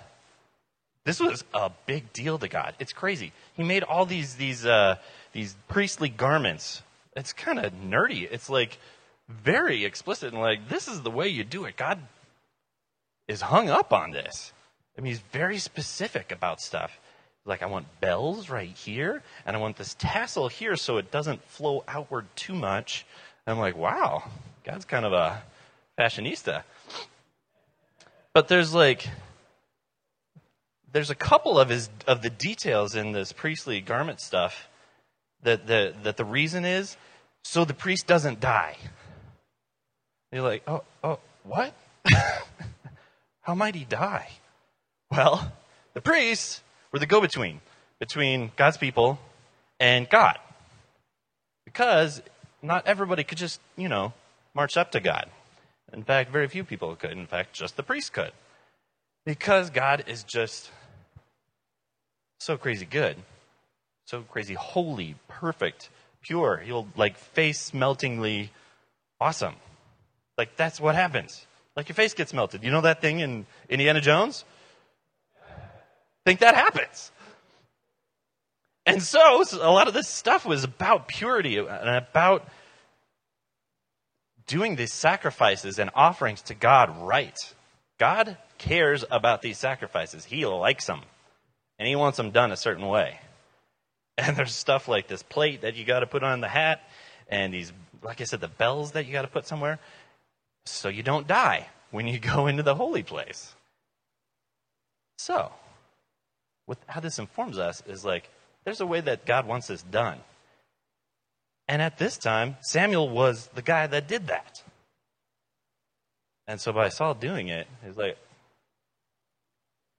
this 1.06 1.20
was 1.20 1.44
a 1.54 1.72
big 1.86 2.12
deal 2.14 2.40
to 2.40 2.48
God. 2.48 2.74
It's 2.80 2.92
crazy. 2.92 3.32
He 3.54 3.64
made 3.64 3.84
all 3.84 4.06
these 4.06 4.36
these 4.36 4.66
uh, 4.66 4.96
these 5.34 5.56
priestly 5.68 6.10
garments. 6.10 6.82
It's 7.16 7.32
kind 7.32 7.60
of 7.60 7.72
nerdy. 7.74 8.28
It's 8.30 8.50
like 8.50 8.80
very 9.30 9.86
explicit 9.86 10.34
and 10.34 10.42
like 10.42 10.68
this 10.68 10.88
is 10.88 11.02
the 11.02 11.12
way 11.12 11.28
you 11.28 11.44
do 11.44 11.66
it. 11.66 11.78
God 11.78 12.00
is 13.28 13.42
hung 13.42 13.70
up 13.70 13.94
on 13.94 14.12
this. 14.12 14.52
I 14.98 15.02
mean, 15.02 15.12
he's 15.12 15.22
very 15.32 15.60
specific 15.60 16.32
about 16.32 16.60
stuff. 16.60 17.00
Like 17.46 17.62
I 17.62 17.68
want 17.68 17.86
bells 18.02 18.50
right 18.50 18.70
here, 18.70 19.22
and 19.46 19.56
I 19.56 19.60
want 19.60 19.78
this 19.78 19.96
tassel 20.00 20.48
here 20.48 20.76
so 20.76 20.98
it 20.98 21.12
doesn't 21.12 21.44
flow 21.44 21.84
outward 21.88 22.26
too 22.36 22.56
much. 22.56 23.06
And 23.46 23.54
I'm 23.54 23.60
like, 23.60 23.78
wow, 23.78 24.24
God's 24.64 24.86
kind 24.86 25.06
of 25.06 25.14
a 25.14 25.44
fashionista. 26.00 26.64
But 28.34 28.48
there's 28.48 28.74
like 28.74 29.08
there's 30.96 31.10
a 31.10 31.16
couple 31.16 31.60
of 31.60 31.68
his 31.68 31.90
of 32.08 32.22
the 32.22 32.30
details 32.30 32.96
in 32.96 33.12
this 33.12 33.34
priestly 33.34 33.82
garment 33.82 34.22
stuff 34.22 34.70
that 35.44 35.68
the 35.68 35.94
that 36.04 36.16
the 36.16 36.24
reason 36.24 36.64
is 36.64 36.96
so 37.44 37.66
the 37.66 37.74
priest 37.74 38.08
doesn't 38.08 38.40
die. 38.40 38.78
You're 40.32 40.42
like, 40.42 40.64
oh, 40.68 40.84
oh, 41.04 41.20
what? 41.44 41.74
How 43.42 43.56
might 43.56 43.76
he 43.76 43.84
die? 43.84 44.30
Well, 45.12 45.52
the 45.94 46.00
priests 46.00 46.62
were 46.94 47.00
the 47.00 47.06
go-between 47.06 47.60
between 48.00 48.54
God's 48.56 48.78
people 48.78 49.20
and 49.82 50.10
God, 50.10 50.40
because 51.66 52.22
not 52.62 52.88
everybody 52.88 53.26
could 53.26 53.38
just, 53.38 53.60
you 53.76 53.90
know, 53.90 54.14
march 54.54 54.78
up 54.78 54.92
to 54.92 55.02
God. 55.02 55.30
In 55.92 56.04
fact, 56.04 56.32
very 56.32 56.48
few 56.48 56.64
people 56.64 56.96
could. 56.96 57.12
In 57.12 57.28
fact, 57.28 57.52
just 57.52 57.76
the 57.76 57.84
priest 57.84 58.14
could. 58.14 58.32
Because 59.26 59.70
God 59.70 60.06
is 60.08 60.24
just 60.24 60.72
so 62.46 62.58
crazy 62.58 62.86
good, 62.86 63.18
so 64.06 64.22
crazy 64.22 64.54
holy, 64.54 65.16
perfect, 65.28 65.90
pure. 66.22 66.58
He'll 66.58 66.88
like 66.96 67.18
face 67.18 67.74
meltingly 67.74 68.52
awesome. 69.20 69.56
Like 70.38 70.56
that's 70.56 70.80
what 70.80 70.94
happens. 70.94 71.48
Like 71.76 71.90
your 71.90 71.96
face 71.96 72.14
gets 72.14 72.34
melted. 72.34 72.64
You 72.64 72.70
know 72.70 72.82
that 72.82 73.02
thing 73.02 73.20
in 73.20 73.48
Indiana 73.68 74.00
Jones? 74.00 74.46
Think 76.24 76.40
that 76.40 76.56
happens. 76.56 77.12
And 78.86 79.02
so, 79.02 79.44
a 79.62 79.72
lot 79.72 79.88
of 79.88 79.96
this 79.96 80.08
stuff 80.08 80.46
was 80.46 80.64
about 80.64 81.08
purity 81.08 81.58
and 81.58 81.90
about 81.90 82.48
doing 84.46 84.76
these 84.76 84.94
sacrifices 84.94 85.80
and 85.80 85.90
offerings 85.96 86.44
to 86.44 86.54
God 86.54 86.96
right. 87.02 87.38
God 87.98 88.38
cares 88.60 89.04
about 89.10 89.42
these 89.42 89.58
sacrifices. 89.58 90.26
He 90.26 90.46
likes 90.46 90.86
them 90.86 91.02
and 91.78 91.88
he 91.88 91.96
wants 91.96 92.18
them 92.18 92.32
done 92.32 92.52
a 92.52 92.58
certain 92.58 92.88
way. 92.88 93.20
And 94.18 94.38
there's 94.38 94.56
stuff 94.56 94.88
like 94.88 95.08
this 95.08 95.24
plate 95.24 95.62
that 95.62 95.76
you 95.76 95.84
got 95.84 96.00
to 96.00 96.08
put 96.08 96.24
on 96.24 96.40
the 96.40 96.48
hat, 96.48 96.82
and 97.28 97.54
these, 97.54 97.74
like 98.02 98.22
I 98.22 98.24
said, 98.24 98.40
the 98.40 98.48
bells 98.48 98.94
that 98.94 99.06
you 99.06 99.12
got 99.12 99.24
to 99.24 99.28
put 99.28 99.46
somewhere, 99.46 99.78
so 100.66 100.88
you 100.88 101.04
don't 101.04 101.28
die 101.28 101.68
when 101.92 102.08
you 102.08 102.18
go 102.34 102.48
into 102.48 102.64
the 102.64 102.76
holy 102.76 103.04
place. 103.04 103.54
So, 105.18 105.52
what, 106.66 106.78
how 106.88 107.02
this 107.02 107.20
informs 107.20 107.58
us 107.58 107.84
is 107.88 108.06
like, 108.06 108.30
there's 108.64 108.80
a 108.80 108.88
way 108.88 109.02
that 109.02 109.26
God 109.26 109.46
wants 109.48 109.68
this 109.68 109.84
done. 109.84 110.20
And 111.68 111.82
at 111.82 111.98
this 111.98 112.18
time, 112.18 112.58
Samuel 112.62 113.10
was 113.10 113.48
the 113.54 113.62
guy 113.62 113.88
that 113.88 114.08
did 114.08 114.28
that. 114.28 114.64
And 116.48 116.62
so 116.62 116.72
by 116.72 116.90
Saul 116.90 117.16
doing 117.16 117.48
it, 117.48 117.68
he's 117.84 117.98
like, 117.98 118.18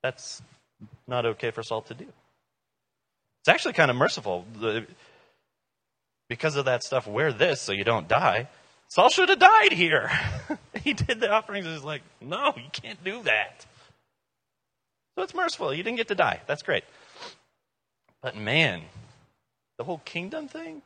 that's 0.01 0.41
not 1.07 1.25
okay 1.25 1.51
for 1.51 1.63
Saul 1.63 1.81
to 1.83 1.93
do. 1.93 2.05
It's 3.41 3.49
actually 3.49 3.73
kind 3.73 3.89
of 3.89 3.97
merciful. 3.97 4.45
Because 6.29 6.55
of 6.55 6.65
that 6.65 6.83
stuff, 6.83 7.07
wear 7.07 7.31
this 7.31 7.61
so 7.61 7.71
you 7.71 7.83
don't 7.83 8.07
die. 8.07 8.47
Saul 8.89 9.09
should 9.09 9.29
have 9.29 9.39
died 9.39 9.73
here. 9.73 10.09
he 10.83 10.93
did 10.93 11.19
the 11.19 11.31
offerings. 11.31 11.65
and 11.65 11.75
He's 11.75 11.83
like, 11.83 12.01
no, 12.21 12.53
you 12.55 12.69
can't 12.71 13.01
do 13.03 13.23
that. 13.23 13.65
So 15.15 15.23
it's 15.23 15.33
merciful. 15.33 15.73
You 15.73 15.83
didn't 15.83 15.97
get 15.97 16.09
to 16.09 16.15
die. 16.15 16.41
That's 16.45 16.61
great. 16.61 16.83
But 18.21 18.35
man, 18.35 18.81
the 19.77 19.83
whole 19.83 20.01
kingdom 20.05 20.47
thing. 20.47 20.81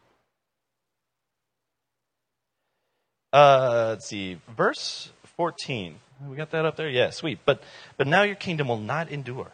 Uh, 3.34 3.88
let's 3.90 4.08
see, 4.08 4.38
verse 4.56 5.12
14. 5.38 5.96
We 6.28 6.36
got 6.36 6.52
that 6.52 6.66
up 6.66 6.76
there? 6.76 6.90
Yeah, 6.90 7.10
sweet. 7.10 7.40
But, 7.46 7.64
but 7.98 8.08
now 8.08 8.24
your 8.24 8.36
kingdom 8.36 8.68
will 8.68 8.78
not 8.78 9.10
endure. 9.10 9.52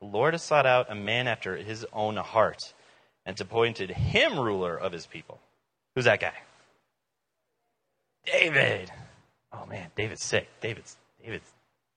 The 0.00 0.06
Lord 0.06 0.34
has 0.34 0.42
sought 0.42 0.66
out 0.66 0.90
a 0.90 0.94
man 0.94 1.26
after 1.26 1.56
his 1.56 1.84
own 1.92 2.16
heart 2.16 2.72
and 3.26 3.38
appointed 3.40 3.90
him 3.90 4.38
ruler 4.38 4.76
of 4.76 4.92
his 4.92 5.06
people. 5.06 5.40
Who's 5.94 6.04
that 6.04 6.20
guy? 6.20 6.34
David. 8.24 8.90
Oh 9.52 9.66
man, 9.66 9.90
David's 9.96 10.22
sick. 10.22 10.48
David's 10.60 10.96
David's 11.22 11.50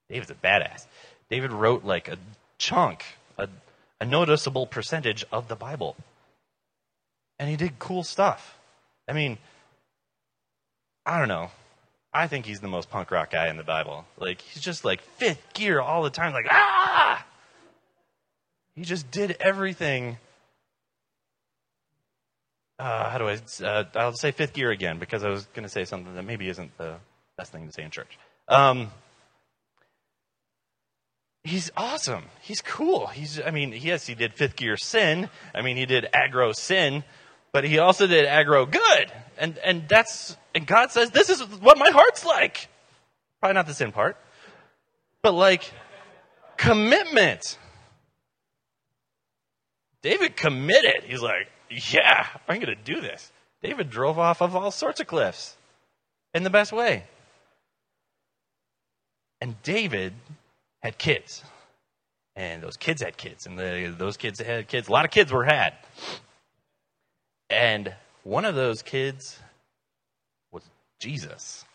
David's 0.10 0.32
a 0.32 0.36
badass. 0.36 0.86
David 1.30 1.52
wrote 1.52 1.84
like 1.84 2.08
a 2.08 2.18
chunk, 2.58 3.06
a, 3.38 3.48
a 4.00 4.06
noticeable 4.06 4.66
percentage 4.66 5.24
of 5.32 5.48
the 5.48 5.56
Bible. 5.56 5.96
And 7.40 7.50
he 7.50 7.56
did 7.56 7.80
cool 7.80 8.04
stuff. 8.04 8.58
I 9.08 9.14
mean, 9.14 9.38
I 11.06 11.20
don't 11.20 11.28
know. 11.28 11.52
I 12.14 12.28
think 12.28 12.46
he's 12.46 12.60
the 12.60 12.68
most 12.68 12.90
punk 12.90 13.12
rock 13.12 13.32
guy 13.32 13.48
in 13.48 13.58
the 13.58 13.64
Bible. 13.64 14.06
Like 14.18 14.42
he's 14.42 14.62
just 14.62 14.84
like 14.84 15.02
fifth 15.02 15.54
gear 15.54 15.80
all 15.80 16.04
the 16.04 16.10
time, 16.10 16.34
like 16.34 16.48
ah 16.50 17.26
he 18.76 18.84
just 18.84 19.12
did 19.12 19.38
everything. 19.40 20.18
Uh, 22.80 23.10
how 23.10 23.18
do 23.18 23.28
I? 23.28 23.38
Uh, 23.64 23.84
I'll 23.96 24.14
say 24.14 24.32
fifth 24.32 24.54
gear 24.54 24.72
again 24.72 24.98
because 24.98 25.24
I 25.24 25.30
was 25.30 25.46
going 25.48 25.64
to 25.64 25.70
say 25.70 25.86
something 25.86 26.16
that 26.16 26.24
maybe 26.24 26.48
isn't 26.50 26.78
the 26.78 26.96
best 27.38 27.52
thing 27.52 27.68
to 27.68 27.74
say 27.74 27.84
in 27.84 27.92
church. 27.92 28.18
Um, 28.48 28.92
he's 31.44 31.72
awesome. 31.78 32.24
He's 32.42 32.62
cool. 32.62 33.08
He's. 33.08 33.40
I 33.40 33.52
mean, 33.52 33.74
yes, 33.78 34.08
he 34.08 34.16
did 34.16 34.34
fifth 34.34 34.56
gear 34.56 34.78
sin. 34.78 35.30
I 35.54 35.62
mean, 35.62 35.78
he 35.78 35.86
did 35.86 36.08
aggro 36.14 36.56
sin, 36.56 37.04
but 37.52 37.64
he 37.64 37.78
also 37.78 38.08
did 38.08 38.26
aggro 38.26 38.70
good. 38.70 39.12
And 39.38 39.58
and 39.60 39.88
that's 39.88 40.38
and 40.56 40.66
God 40.66 40.92
says 40.92 41.12
this 41.12 41.30
is 41.30 41.42
what 41.42 41.78
my 41.78 41.90
heart's 41.90 42.26
like. 42.26 42.68
Probably 43.40 43.56
not 43.56 43.68
the 43.68 43.74
sin 43.74 43.92
part, 43.92 44.18
but 45.22 45.34
like 45.34 45.72
commitment. 46.58 47.58
David 50.04 50.36
committed. 50.36 51.04
He's 51.06 51.22
like, 51.22 51.48
yeah, 51.70 52.28
I'm 52.48 52.60
going 52.60 52.76
to 52.76 52.84
do 52.84 53.02
this. 53.02 53.32
David 53.62 53.90
drove 53.90 54.18
off 54.18 54.42
of 54.42 54.56
all 54.56 54.72
sorts 54.72 55.00
of 55.00 55.08
cliffs 55.08 55.56
in 56.34 56.44
the 56.44 56.50
best 56.50 56.72
way. 56.72 57.04
And 59.40 59.62
David 59.64 60.14
had 60.82 60.98
kids. 60.98 61.44
And 62.36 62.64
those 62.64 62.78
kids 62.78 63.02
had 63.02 63.18
kids. 63.18 63.46
And 63.46 63.58
the, 63.58 63.94
those 63.98 64.18
kids 64.18 64.40
had 64.40 64.68
kids. 64.68 64.88
A 64.88 64.92
lot 64.92 65.06
of 65.06 65.12
kids 65.12 65.32
were 65.32 65.44
had. 65.44 65.74
And 67.50 67.94
one 68.24 68.46
of 68.46 68.56
those 68.56 68.82
kids 68.82 69.38
was 70.52 70.64
Jesus, 71.00 71.66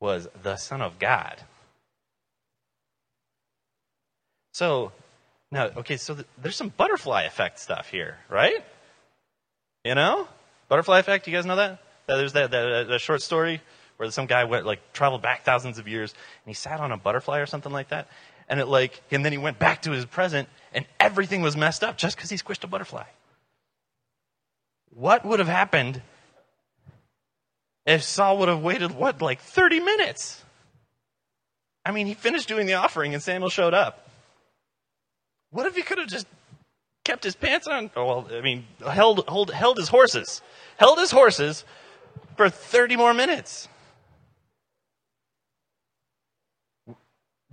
was 0.00 0.28
the 0.42 0.56
Son 0.56 0.80
of 0.80 0.98
God. 0.98 1.42
So, 4.52 4.92
now, 5.50 5.70
okay, 5.78 5.96
so 5.96 6.14
th- 6.14 6.26
there's 6.40 6.56
some 6.56 6.68
butterfly 6.68 7.22
effect 7.22 7.58
stuff 7.58 7.88
here, 7.88 8.18
right? 8.28 8.64
You 9.84 9.94
know? 9.94 10.28
Butterfly 10.68 10.98
effect, 10.98 11.26
you 11.26 11.32
guys 11.32 11.46
know 11.46 11.56
that? 11.56 11.80
There's 12.06 12.34
that, 12.34 12.50
that, 12.50 12.88
that 12.88 13.00
short 13.00 13.22
story 13.22 13.62
where 13.96 14.10
some 14.10 14.26
guy 14.26 14.44
went, 14.44 14.66
like, 14.66 14.92
traveled 14.92 15.22
back 15.22 15.44
thousands 15.44 15.78
of 15.78 15.88
years 15.88 16.12
and 16.12 16.50
he 16.50 16.54
sat 16.54 16.80
on 16.80 16.92
a 16.92 16.96
butterfly 16.96 17.38
or 17.38 17.46
something 17.46 17.72
like 17.72 17.88
that. 17.88 18.08
And 18.48 18.60
it, 18.60 18.66
like, 18.66 19.02
and 19.10 19.24
then 19.24 19.32
he 19.32 19.38
went 19.38 19.58
back 19.58 19.82
to 19.82 19.90
his 19.90 20.04
present 20.04 20.48
and 20.72 20.86
everything 21.00 21.42
was 21.42 21.56
messed 21.56 21.82
up 21.82 21.96
just 21.96 22.16
because 22.16 22.30
he 22.30 22.36
squished 22.36 22.64
a 22.64 22.66
butterfly. 22.66 23.04
What 24.90 25.24
would 25.24 25.38
have 25.38 25.48
happened 25.48 26.02
if 27.86 28.02
Saul 28.02 28.38
would 28.38 28.48
have 28.48 28.62
waited, 28.62 28.92
what, 28.92 29.22
like 29.22 29.40
30 29.40 29.80
minutes? 29.80 30.44
I 31.84 31.90
mean, 31.90 32.06
he 32.06 32.14
finished 32.14 32.48
doing 32.48 32.66
the 32.66 32.74
offering 32.74 33.14
and 33.14 33.22
Samuel 33.22 33.48
showed 33.48 33.74
up. 33.74 34.07
What 35.50 35.66
if 35.66 35.76
he 35.76 35.82
could 35.82 35.98
have 35.98 36.08
just 36.08 36.26
kept 37.04 37.24
his 37.24 37.34
pants 37.34 37.66
on? 37.66 37.90
Oh, 37.96 38.04
well, 38.04 38.28
I 38.30 38.40
mean, 38.40 38.66
held, 38.86 39.26
hold, 39.28 39.50
held 39.50 39.78
his 39.78 39.88
horses. 39.88 40.42
Held 40.76 40.98
his 40.98 41.10
horses 41.10 41.64
for 42.36 42.50
30 42.50 42.96
more 42.96 43.14
minutes. 43.14 43.68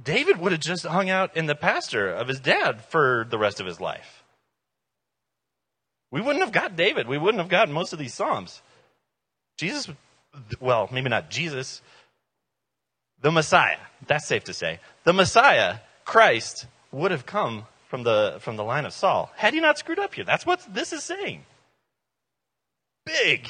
David 0.02 0.38
would 0.38 0.52
have 0.52 0.62
just 0.62 0.86
hung 0.86 1.10
out 1.10 1.36
in 1.36 1.46
the 1.46 1.56
pasture 1.56 2.10
of 2.10 2.28
his 2.28 2.40
dad 2.40 2.84
for 2.84 3.25
the 3.30 3.38
rest 3.38 3.60
of 3.60 3.66
his 3.66 3.80
life. 3.80 4.24
We 6.12 6.22
wouldn't 6.22 6.44
have 6.44 6.54
got 6.54 6.75
David. 6.75 7.08
We 7.08 7.18
wouldn't 7.18 7.40
have 7.40 7.50
gotten 7.50 7.74
most 7.74 7.92
of 7.92 8.00
these 8.00 8.14
Psalms. 8.14 8.62
Jesus, 9.58 9.90
well, 10.60 10.88
maybe 10.92 11.10
not 11.10 11.30
Jesus, 11.30 11.82
the 13.22 13.32
Messiah, 13.32 13.78
that's 14.06 14.28
safe 14.28 14.44
to 14.44 14.54
say. 14.54 14.80
The 15.06 15.14
Messiah, 15.14 15.78
Christ, 16.04 16.68
would 16.92 17.12
have 17.12 17.25
come 17.25 17.66
from 17.88 18.04
the, 18.04 18.38
from 18.39 18.56
the 18.56 18.63
line 18.63 18.86
of 18.86 18.94
Saul 18.94 19.32
had 19.36 19.54
he 19.54 19.60
not 19.60 19.77
screwed 19.77 20.00
up 20.00 20.13
here. 20.13 20.25
That's 20.25 20.46
what 20.46 20.65
this 20.74 20.94
is 20.94 21.04
saying. 21.04 21.44
Big 23.06 23.48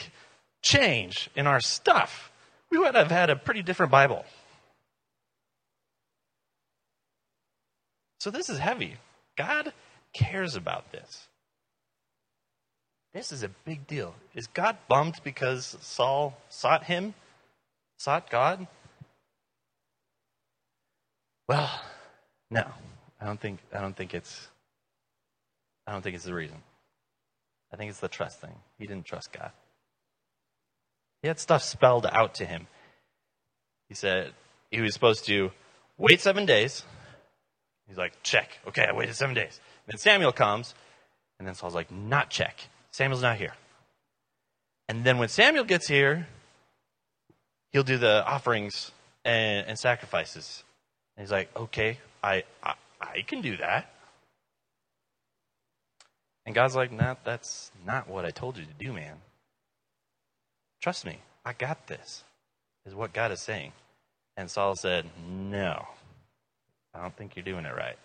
change 0.62 1.30
in 1.36 1.48
our 1.48 1.62
stuff. 1.62 2.32
We 2.70 2.78
would 2.78 2.96
have 2.96 3.12
had 3.12 3.30
a 3.30 3.36
pretty 3.36 3.62
different 3.62 3.92
Bible. 3.92 4.26
So 8.20 8.32
this 8.32 8.50
is 8.50 8.58
heavy. 8.58 8.96
God 9.38 9.72
cares 10.14 10.56
about 10.56 10.92
this. 10.92 11.28
This 13.14 13.32
is 13.32 13.44
a 13.44 13.50
big 13.50 13.88
deal. 13.88 14.16
Is 14.34 14.48
God 14.48 14.78
bummed 14.90 15.22
because 15.24 15.78
Saul 15.82 16.36
sought 16.50 16.84
him? 16.84 17.14
Sought 17.98 18.30
God? 18.30 18.68
Well, 21.48 21.70
no. 22.50 22.66
I 23.20 23.26
don't 23.26 23.40
think 23.40 23.60
I 23.74 23.82
don't 23.82 23.96
think 23.96 24.14
it's 24.14 24.48
I 25.88 25.92
don't 25.92 26.02
think 26.02 26.16
it's 26.16 26.26
the 26.26 26.34
reason. 26.34 26.58
I 27.74 27.78
think 27.78 27.90
it's 27.90 28.00
the 28.00 28.08
trust 28.08 28.42
thing. 28.42 28.56
He 28.78 28.88
didn't 28.88 29.06
trust 29.06 29.32
God. 29.32 29.52
He 31.22 31.28
had 31.28 31.40
stuff 31.40 31.64
spelled 31.64 32.06
out 32.06 32.36
to 32.36 32.46
him. 32.46 32.68
He 33.90 33.96
said 33.96 34.34
he 34.72 34.82
was 34.82 34.94
supposed 34.94 35.26
to 35.26 35.52
wait 35.98 36.22
seven 36.22 36.46
days. 36.46 36.84
He's 37.88 37.98
like, 37.98 38.22
check. 38.24 38.60
Okay, 38.68 38.86
I 38.86 38.94
waited 38.94 39.16
seven 39.16 39.36
days. 39.36 39.60
And 39.86 39.94
then 39.94 39.98
Samuel 40.00 40.32
comes, 40.32 40.74
and 41.38 41.48
then 41.48 41.56
Saul's 41.56 41.76
like, 41.76 41.92
not 41.92 42.30
check. 42.30 42.68
Samuel's 42.92 43.22
not 43.22 43.38
here. 43.38 43.54
And 44.88 45.04
then 45.04 45.18
when 45.18 45.30
Samuel 45.30 45.64
gets 45.66 45.88
here, 45.88 46.28
he'll 47.72 47.84
do 47.84 47.98
the 47.98 48.26
offerings 48.26 48.92
and, 49.24 49.68
and 49.68 49.78
sacrifices. 49.78 50.64
And 51.16 51.26
he's 51.26 51.32
like, 51.32 51.50
okay, 51.56 52.00
I, 52.24 52.44
I, 52.64 52.74
I 53.02 53.22
can 53.22 53.42
do 53.42 53.58
that. 53.58 53.92
And 56.46 56.54
God's 56.54 56.76
like, 56.76 56.92
nah, 56.92 57.16
that's 57.24 57.72
not 57.86 58.08
what 58.08 58.26
I 58.26 58.30
told 58.30 58.58
you 58.58 58.66
to 58.66 58.74
do, 58.86 58.94
man. 58.94 59.16
Trust 60.82 61.06
me, 61.06 61.20
I 61.44 61.54
got 61.54 61.88
this, 61.88 62.24
is 62.86 62.94
what 62.94 63.14
God 63.14 63.32
is 63.32 63.42
saying. 63.42 63.72
And 64.38 64.52
Saul 64.52 64.76
said, 64.76 65.06
no, 65.28 65.88
I 66.94 67.02
don't 67.02 67.16
think 67.16 67.36
you're 67.36 67.44
doing 67.46 67.66
it 67.66 67.76
right. 67.76 67.98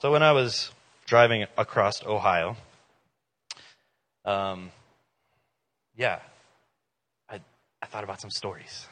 So 0.00 0.12
when 0.12 0.22
I 0.22 0.32
was 0.32 0.70
driving 1.06 1.44
across 1.56 2.04
Ohio, 2.06 2.56
um, 4.24 4.70
yeah, 5.96 6.20
I, 7.28 7.40
I 7.82 7.86
thought 7.86 8.04
about 8.04 8.20
some 8.20 8.30
stories, 8.30 8.86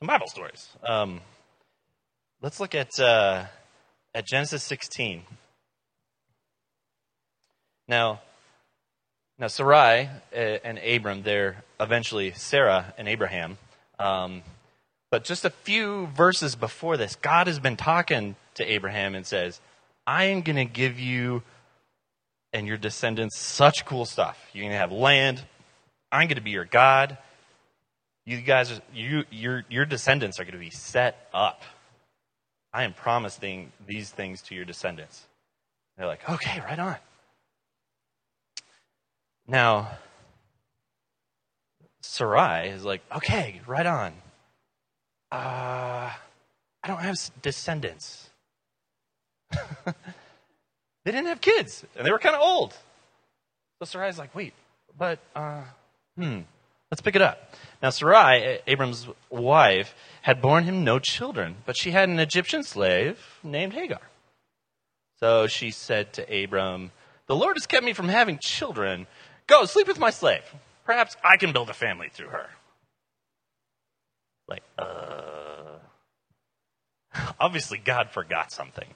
some 0.00 0.08
Bible 0.08 0.26
stories. 0.26 0.68
Um, 0.82 1.20
let's 2.42 2.60
look 2.60 2.74
at 2.74 2.98
uh, 3.00 3.44
at 4.14 4.26
Genesis 4.26 4.62
16. 4.64 5.22
Now, 7.86 8.20
now 9.38 9.46
Sarai 9.46 10.08
uh, 10.32 10.36
and 10.36 10.78
Abram, 10.78 11.22
they're 11.22 11.62
eventually 11.80 12.32
Sarah 12.32 12.92
and 12.98 13.08
Abraham. 13.08 13.58
Um, 13.98 14.42
but 15.10 15.24
just 15.24 15.44
a 15.44 15.50
few 15.50 16.06
verses 16.08 16.54
before 16.54 16.96
this, 16.96 17.16
God 17.16 17.46
has 17.46 17.58
been 17.58 17.76
talking 17.76 18.36
to 18.54 18.64
Abraham 18.64 19.14
and 19.14 19.26
says, 19.26 19.60
I 20.06 20.24
am 20.24 20.42
going 20.42 20.56
to 20.56 20.64
give 20.64 20.98
you 21.00 21.42
and 22.52 22.66
your 22.66 22.76
descendants 22.76 23.38
such 23.38 23.84
cool 23.84 24.04
stuff. 24.04 24.38
You're 24.52 24.64
going 24.64 24.72
to 24.72 24.78
have 24.78 24.92
land. 24.92 25.42
I'm 26.10 26.28
going 26.28 26.36
to 26.36 26.42
be 26.42 26.50
your 26.50 26.64
God. 26.64 27.18
You 28.24 28.40
guys, 28.40 28.80
you, 28.94 29.24
your, 29.30 29.64
your 29.68 29.84
descendants 29.84 30.38
are 30.38 30.44
going 30.44 30.52
to 30.52 30.58
be 30.58 30.70
set 30.70 31.28
up. 31.32 31.62
I 32.72 32.84
am 32.84 32.92
promising 32.92 33.72
these 33.86 34.10
things 34.10 34.42
to 34.42 34.54
your 34.54 34.64
descendants. 34.64 35.26
They're 35.96 36.06
like, 36.06 36.28
okay, 36.28 36.60
right 36.60 36.78
on. 36.78 36.96
Now, 39.46 39.90
Sarai 42.02 42.68
is 42.68 42.84
like, 42.84 43.00
okay, 43.16 43.60
right 43.66 43.86
on. 43.86 44.12
Uh, 45.32 46.10
I 46.82 46.86
don't 46.86 47.00
have 47.00 47.16
descendants. 47.42 48.30
they 49.84 49.92
didn't 51.06 51.26
have 51.26 51.40
kids, 51.40 51.84
and 51.96 52.06
they 52.06 52.10
were 52.10 52.18
kind 52.18 52.36
of 52.36 52.42
old. 52.42 52.74
So 53.78 53.84
Sarai's 53.84 54.18
like, 54.18 54.34
wait, 54.34 54.52
but, 54.96 55.18
uh, 55.34 55.62
hmm, 56.16 56.40
let's 56.90 57.00
pick 57.00 57.16
it 57.16 57.22
up. 57.22 57.52
Now, 57.82 57.90
Sarai, 57.90 58.58
Abram's 58.66 59.06
wife, 59.30 59.94
had 60.22 60.42
borne 60.42 60.64
him 60.64 60.82
no 60.82 60.98
children, 60.98 61.56
but 61.64 61.76
she 61.76 61.92
had 61.92 62.08
an 62.08 62.18
Egyptian 62.18 62.64
slave 62.64 63.38
named 63.44 63.72
Hagar. 63.72 64.00
So 65.20 65.46
she 65.46 65.70
said 65.70 66.12
to 66.14 66.44
Abram, 66.44 66.90
The 67.26 67.36
Lord 67.36 67.56
has 67.56 67.66
kept 67.66 67.84
me 67.84 67.92
from 67.92 68.08
having 68.08 68.38
children. 68.40 69.06
Go, 69.46 69.64
sleep 69.64 69.86
with 69.86 69.98
my 69.98 70.10
slave. 70.10 70.42
Perhaps 70.84 71.16
I 71.22 71.36
can 71.36 71.52
build 71.52 71.70
a 71.70 71.74
family 71.74 72.08
through 72.12 72.28
her. 72.28 72.48
Like, 74.48 74.62
uh. 74.78 75.78
Obviously, 77.40 77.78
God 77.78 78.10
forgot 78.10 78.50
something. 78.52 78.88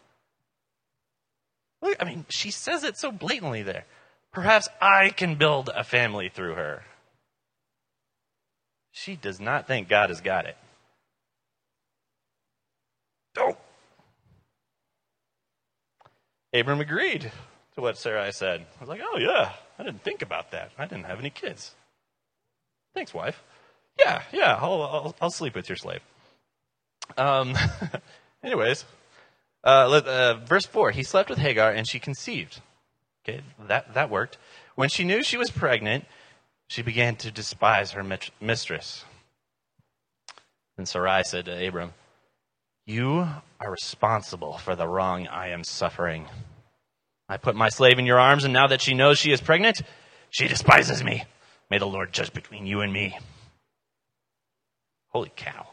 Look, 1.81 1.97
I 2.01 2.05
mean, 2.05 2.25
she 2.29 2.51
says 2.51 2.85
it 2.85 2.97
so 2.97 3.11
blatantly 3.11 3.63
there. 3.63 3.85
Perhaps 4.33 4.69
I 4.81 5.11
can 5.11 5.35
build 5.35 5.71
a 5.75 5.85
family 5.85 6.31
through 6.33 6.55
her. 6.55 6.85
She 8.93 9.17
does 9.17 9.41
not 9.41 9.67
think 9.67 9.89
God 9.89 10.11
has 10.11 10.21
got 10.21 10.47
it. 10.47 10.57
Oh. 13.39 13.57
Abram 16.53 16.81
agreed 16.81 17.33
to 17.75 17.81
what 17.81 17.97
Sarai 17.97 18.33
said. 18.33 18.61
I 18.61 18.81
was 18.81 18.89
like, 18.91 19.01
oh, 19.03 19.19
yeah, 19.19 19.53
I 19.79 19.83
didn't 19.83 20.03
think 20.03 20.21
about 20.21 20.51
that. 20.51 20.71
I 20.79 20.85
didn't 20.85 21.07
have 21.07 21.19
any 21.19 21.31
kids. 21.31 21.75
Thanks, 22.95 23.15
wife. 23.15 23.43
Yeah, 23.99 24.23
yeah, 24.33 24.59
I'll, 24.61 24.83
I'll, 24.83 25.17
I'll 25.23 25.31
sleep 25.31 25.55
with 25.55 25.71
your 25.71 25.77
slave. 25.77 26.01
Um, 27.17 27.55
anyways, 28.45 28.85
uh, 29.65 30.01
uh, 30.05 30.35
verse 30.45 30.67
4 30.67 30.91
he 30.91 31.03
slept 31.03 31.31
with 31.31 31.39
Hagar 31.39 31.71
and 31.71 31.89
she 31.89 31.99
conceived. 31.99 32.61
Okay, 33.25 33.41
that, 33.69 33.95
that 33.95 34.11
worked. 34.11 34.37
When 34.75 34.89
she 34.89 35.05
knew 35.05 35.23
she 35.23 35.37
was 35.37 35.51
pregnant, 35.51 36.05
she 36.73 36.81
began 36.81 37.17
to 37.17 37.31
despise 37.31 37.91
her 37.91 38.03
mistress. 38.41 39.05
And 40.79 40.89
Sarai 40.89 41.23
said 41.23 41.45
to 41.45 41.69
Abram, 41.69 41.93
You 42.87 43.29
are 43.61 43.71
responsible 43.71 44.57
for 44.57 44.75
the 44.75 44.89
wrong 44.89 45.27
I 45.27 45.49
am 45.49 45.65
suffering. 45.65 46.29
I 47.29 47.37
put 47.37 47.57
my 47.57 47.69
slave 47.69 47.99
in 47.99 48.07
your 48.07 48.19
arms, 48.19 48.45
and 48.45 48.55
now 48.55 48.69
that 48.69 48.81
she 48.81 48.95
knows 48.95 49.19
she 49.19 49.33
is 49.33 49.41
pregnant, 49.43 49.83
she 50.31 50.49
despises 50.49 51.05
me. 51.05 51.25
May 51.69 51.77
the 51.77 51.85
Lord 51.85 52.11
judge 52.11 52.33
between 52.33 52.65
you 52.65 52.81
and 52.81 52.91
me. 52.91 53.19
Holy 55.09 55.31
cow. 55.37 55.67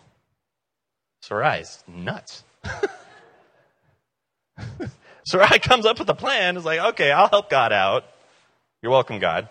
Sarai's 1.22 1.82
nuts. 1.88 2.44
Sarai 5.26 5.60
comes 5.60 5.86
up 5.86 5.98
with 5.98 6.10
a 6.10 6.16
plan. 6.16 6.58
Is 6.58 6.66
like, 6.66 6.82
okay, 6.94 7.10
I'll 7.10 7.30
help 7.30 7.50
God 7.50 7.72
out. 7.72 8.04
You're 8.82 8.92
welcome, 8.92 9.20
God. 9.20 9.48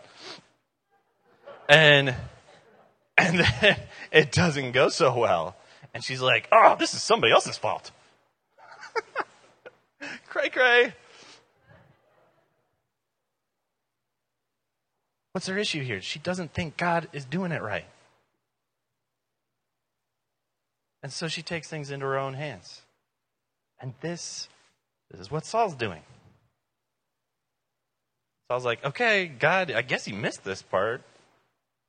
And 1.69 2.15
and 3.17 3.41
then 3.41 3.77
it 4.13 4.33
doesn't 4.33 4.73
go 4.73 4.89
so 4.89 5.17
well. 5.19 5.57
And 5.95 6.03
she's 6.05 6.21
like, 6.21 6.49
oh, 6.53 6.77
this 6.79 6.95
is 6.95 7.03
somebody 7.03 7.33
else's 7.33 7.57
fault. 7.57 7.91
cray 10.29 10.49
cray. 10.49 10.95
What's 15.33 15.47
her 15.47 15.59
issue 15.59 15.83
here? 15.83 16.01
She 16.01 16.19
doesn't 16.19 16.53
think 16.53 16.77
God 16.77 17.09
is 17.13 17.25
doing 17.25 17.53
it 17.53 17.63
right. 17.63 17.85
And 21.03 21.13
so 21.13 21.29
she 21.29 21.43
takes 21.43 21.69
things 21.69 21.91
into 21.91 22.07
her 22.07 22.19
own 22.19 22.35
hands. 22.35 22.83
And 23.81 23.95
this, 24.01 24.49
this 25.11 25.21
is 25.21 25.31
what 25.31 25.45
Saul's 25.45 25.75
doing. 25.75 26.03
Saul's 28.51 28.65
like, 28.65 28.85
okay, 28.85 29.27
God, 29.27 29.71
I 29.71 29.83
guess 29.83 30.05
he 30.05 30.13
missed 30.13 30.43
this 30.43 30.63
part. 30.63 31.03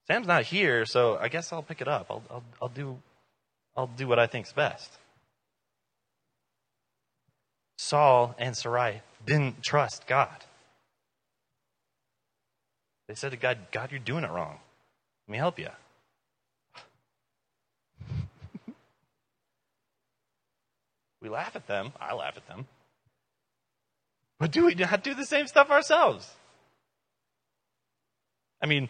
Sam's 0.10 0.28
not 0.28 0.43
here, 0.43 0.86
so 0.86 1.17
I 1.17 1.28
guess 1.28 1.54
I'll 1.54 1.62
pick 1.62 1.82
it 1.82 1.88
up. 1.88 2.08
I'll, 2.10 2.24
I'll, 2.32 2.43
I'll 2.63 2.69
do, 2.69 2.98
I'll 3.78 3.86
do 3.88 4.08
what 4.08 4.17
I 4.17 4.26
think's 4.26 4.52
best. 4.52 4.89
Saul 7.78 8.34
and 8.39 8.58
Sarai 8.58 9.02
didn't 9.26 9.62
trust 9.62 10.08
God. 10.08 10.45
They 13.08 13.13
said 13.13 13.32
to 13.32 13.38
God, 13.38 13.60
God, 13.72 13.91
you're 13.91 14.00
doing 14.00 14.24
it 14.24 14.32
wrong. 14.32 14.58
Let 15.28 15.32
me 15.32 15.38
help 15.38 15.60
you. 15.60 15.69
we 21.22 21.30
laugh 21.30 21.56
at 21.56 21.67
them. 21.67 21.93
I 22.02 22.15
laugh 22.15 22.34
at 22.36 22.48
them. 22.48 22.65
But 24.39 24.52
do 24.52 24.65
we 24.65 24.74
not 24.74 25.04
do 25.04 25.13
the 25.13 25.26
same 25.26 25.45
stuff 25.45 25.69
ourselves? 25.69 26.34
I 28.62 28.65
mean, 28.65 28.89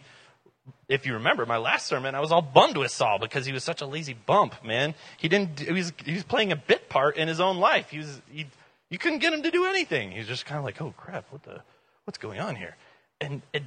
if 0.88 1.06
you 1.06 1.14
remember 1.14 1.46
my 1.46 1.56
last 1.56 1.86
sermon, 1.86 2.14
I 2.14 2.20
was 2.20 2.32
all 2.32 2.42
bummed 2.42 2.76
with 2.76 2.90
Saul 2.90 3.18
because 3.18 3.46
he 3.46 3.52
was 3.52 3.64
such 3.64 3.80
a 3.80 3.86
lazy 3.86 4.14
bump, 4.14 4.64
man. 4.64 4.94
He 5.16 5.28
didn't, 5.28 5.60
he 5.60 5.72
was, 5.72 5.92
he 6.04 6.14
was 6.14 6.24
playing 6.24 6.52
a 6.52 6.56
bit 6.56 6.88
part 6.88 7.16
in 7.16 7.28
his 7.28 7.40
own 7.40 7.58
life. 7.58 7.90
He 7.90 7.98
was, 7.98 8.20
he, 8.30 8.46
you 8.90 8.98
couldn't 8.98 9.18
get 9.18 9.32
him 9.32 9.42
to 9.42 9.50
do 9.50 9.66
anything. 9.66 10.10
He 10.10 10.18
was 10.18 10.28
just 10.28 10.46
kind 10.46 10.58
of 10.58 10.64
like, 10.64 10.80
oh 10.80 10.94
crap, 10.96 11.26
what 11.30 11.42
the, 11.42 11.62
what's 12.04 12.18
going 12.18 12.40
on 12.40 12.56
here? 12.56 12.76
And, 13.20 13.42
and 13.54 13.64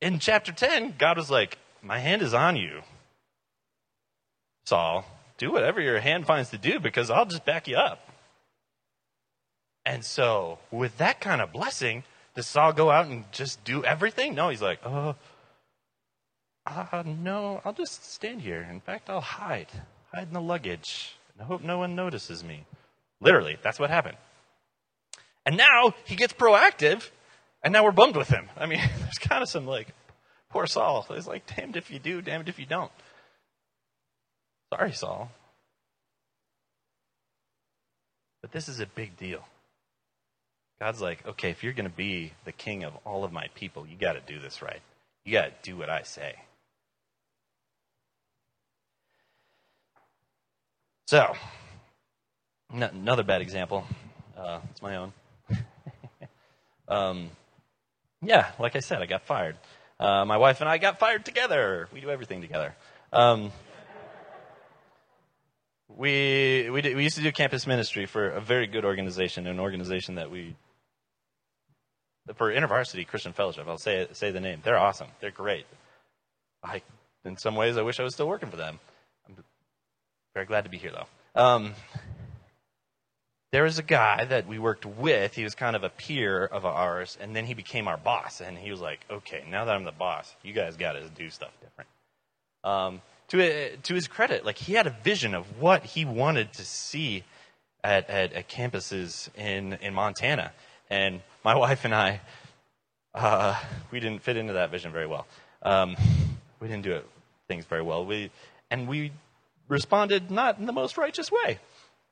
in 0.00 0.18
chapter 0.18 0.52
10, 0.52 0.94
God 0.98 1.16
was 1.16 1.30
like, 1.30 1.58
my 1.82 1.98
hand 1.98 2.22
is 2.22 2.34
on 2.34 2.56
you. 2.56 2.82
Saul, 4.66 5.04
do 5.38 5.52
whatever 5.52 5.80
your 5.80 6.00
hand 6.00 6.26
finds 6.26 6.50
to 6.50 6.58
do 6.58 6.80
because 6.80 7.10
I'll 7.10 7.26
just 7.26 7.44
back 7.44 7.68
you 7.68 7.76
up. 7.76 8.08
And 9.84 10.04
so, 10.04 10.58
with 10.70 10.96
that 10.98 11.20
kind 11.20 11.42
of 11.42 11.52
blessing, 11.52 12.04
does 12.34 12.46
Saul 12.46 12.72
go 12.72 12.90
out 12.90 13.06
and 13.06 13.30
just 13.32 13.62
do 13.64 13.84
everything? 13.84 14.34
No, 14.34 14.48
he's 14.48 14.62
like, 14.62 14.80
oh, 14.84 15.14
uh, 16.66 17.02
no, 17.04 17.60
I'll 17.64 17.72
just 17.72 18.12
stand 18.12 18.40
here. 18.40 18.66
In 18.70 18.80
fact, 18.80 19.10
I'll 19.10 19.20
hide, 19.20 19.68
hide 20.12 20.28
in 20.28 20.34
the 20.34 20.40
luggage, 20.40 21.14
and 21.38 21.46
hope 21.46 21.62
no 21.62 21.78
one 21.78 21.94
notices 21.94 22.42
me. 22.42 22.64
Literally, 23.20 23.58
that's 23.62 23.78
what 23.78 23.90
happened. 23.90 24.16
And 25.46 25.56
now 25.56 25.94
he 26.04 26.16
gets 26.16 26.32
proactive, 26.32 27.10
and 27.62 27.72
now 27.72 27.84
we're 27.84 27.92
bummed 27.92 28.16
with 28.16 28.28
him. 28.28 28.48
I 28.56 28.66
mean, 28.66 28.80
there's 28.98 29.18
kind 29.18 29.42
of 29.42 29.48
some 29.48 29.66
like, 29.66 29.88
poor 30.50 30.66
Saul. 30.66 31.06
It's 31.10 31.26
like, 31.26 31.44
damned 31.54 31.76
if 31.76 31.90
you 31.90 31.98
do, 31.98 32.22
damned 32.22 32.48
if 32.48 32.58
you 32.58 32.66
don't. 32.66 32.92
Sorry, 34.72 34.92
Saul. 34.92 35.30
But 38.40 38.52
this 38.52 38.68
is 38.68 38.80
a 38.80 38.86
big 38.86 39.16
deal. 39.16 39.44
God's 40.80 41.00
like, 41.00 41.26
okay, 41.26 41.50
if 41.50 41.62
you're 41.62 41.72
going 41.72 41.88
to 41.88 41.96
be 41.96 42.32
the 42.44 42.52
king 42.52 42.84
of 42.84 42.94
all 43.04 43.24
of 43.24 43.32
my 43.32 43.48
people, 43.54 43.86
you 43.86 43.96
got 43.96 44.14
to 44.14 44.20
do 44.20 44.40
this 44.40 44.60
right. 44.60 44.80
You 45.24 45.32
got 45.32 45.44
to 45.44 45.70
do 45.70 45.76
what 45.76 45.88
I 45.88 46.02
say. 46.02 46.34
So, 51.06 51.34
another 52.70 53.24
bad 53.24 53.42
example. 53.42 53.84
Uh, 54.36 54.60
it's 54.70 54.80
my 54.80 54.96
own. 54.96 55.12
um, 56.88 57.30
yeah, 58.22 58.52
like 58.58 58.74
I 58.74 58.80
said, 58.80 59.02
I 59.02 59.06
got 59.06 59.26
fired. 59.26 59.56
Uh, 60.00 60.24
my 60.24 60.38
wife 60.38 60.60
and 60.60 60.68
I 60.68 60.78
got 60.78 60.98
fired 60.98 61.24
together. 61.26 61.88
We 61.92 62.00
do 62.00 62.08
everything 62.08 62.40
together. 62.40 62.74
Um, 63.12 63.52
we 65.88 66.70
we, 66.70 66.80
did, 66.80 66.96
we 66.96 67.04
used 67.04 67.16
to 67.16 67.22
do 67.22 67.30
campus 67.32 67.66
ministry 67.66 68.06
for 68.06 68.28
a 68.28 68.40
very 68.40 68.66
good 68.66 68.84
organization, 68.84 69.46
an 69.46 69.60
organization 69.60 70.14
that 70.16 70.30
we 70.30 70.56
for 72.34 72.50
InterVarsity 72.50 73.06
Christian 73.06 73.34
Fellowship. 73.34 73.68
I'll 73.68 73.76
say 73.76 74.08
say 74.12 74.30
the 74.30 74.40
name. 74.40 74.60
They're 74.64 74.78
awesome. 74.78 75.08
They're 75.20 75.30
great. 75.30 75.66
I 76.62 76.82
in 77.26 77.36
some 77.36 77.56
ways 77.56 77.76
I 77.76 77.82
wish 77.82 78.00
I 78.00 78.02
was 78.02 78.14
still 78.14 78.28
working 78.28 78.50
for 78.50 78.56
them. 78.56 78.80
Very 80.34 80.46
glad 80.46 80.64
to 80.64 80.70
be 80.70 80.78
here, 80.78 80.90
though. 80.90 81.40
Um, 81.40 81.74
there 83.52 83.62
was 83.62 83.78
a 83.78 83.84
guy 83.84 84.24
that 84.24 84.48
we 84.48 84.58
worked 84.58 84.84
with. 84.84 85.34
He 85.34 85.44
was 85.44 85.54
kind 85.54 85.76
of 85.76 85.84
a 85.84 85.90
peer 85.90 86.44
of 86.44 86.66
ours, 86.66 87.16
and 87.20 87.36
then 87.36 87.46
he 87.46 87.54
became 87.54 87.86
our 87.86 87.96
boss. 87.96 88.40
And 88.40 88.58
he 88.58 88.72
was 88.72 88.80
like, 88.80 88.98
"Okay, 89.08 89.44
now 89.48 89.64
that 89.64 89.76
I'm 89.76 89.84
the 89.84 89.92
boss, 89.92 90.34
you 90.42 90.52
guys 90.52 90.76
got 90.76 90.92
to 90.94 91.08
do 91.08 91.30
stuff 91.30 91.52
different." 91.60 91.88
Um, 92.64 93.00
to 93.28 93.76
to 93.76 93.94
his 93.94 94.08
credit, 94.08 94.44
like 94.44 94.58
he 94.58 94.72
had 94.72 94.88
a 94.88 94.96
vision 95.04 95.34
of 95.34 95.60
what 95.60 95.84
he 95.84 96.04
wanted 96.04 96.52
to 96.54 96.64
see 96.64 97.22
at, 97.84 98.10
at, 98.10 98.32
at 98.32 98.48
campuses 98.48 99.28
in 99.36 99.74
in 99.74 99.94
Montana, 99.94 100.50
and 100.90 101.20
my 101.44 101.54
wife 101.64 101.84
and 101.84 101.94
I, 101.94 102.20
uh, 103.14 103.56
we 103.92 104.00
didn't 104.00 104.22
fit 104.22 104.36
into 104.36 104.54
that 104.54 104.72
vision 104.72 104.90
very 104.90 105.06
well. 105.06 105.28
Um, 105.62 105.96
we 106.58 106.66
didn't 106.66 106.82
do 106.82 106.92
it, 106.92 107.06
things 107.46 107.66
very 107.66 107.82
well. 107.82 108.04
We 108.04 108.32
and 108.68 108.88
we 108.88 109.12
responded 109.68 110.30
not 110.30 110.58
in 110.58 110.66
the 110.66 110.72
most 110.72 110.96
righteous 110.98 111.30
way 111.30 111.58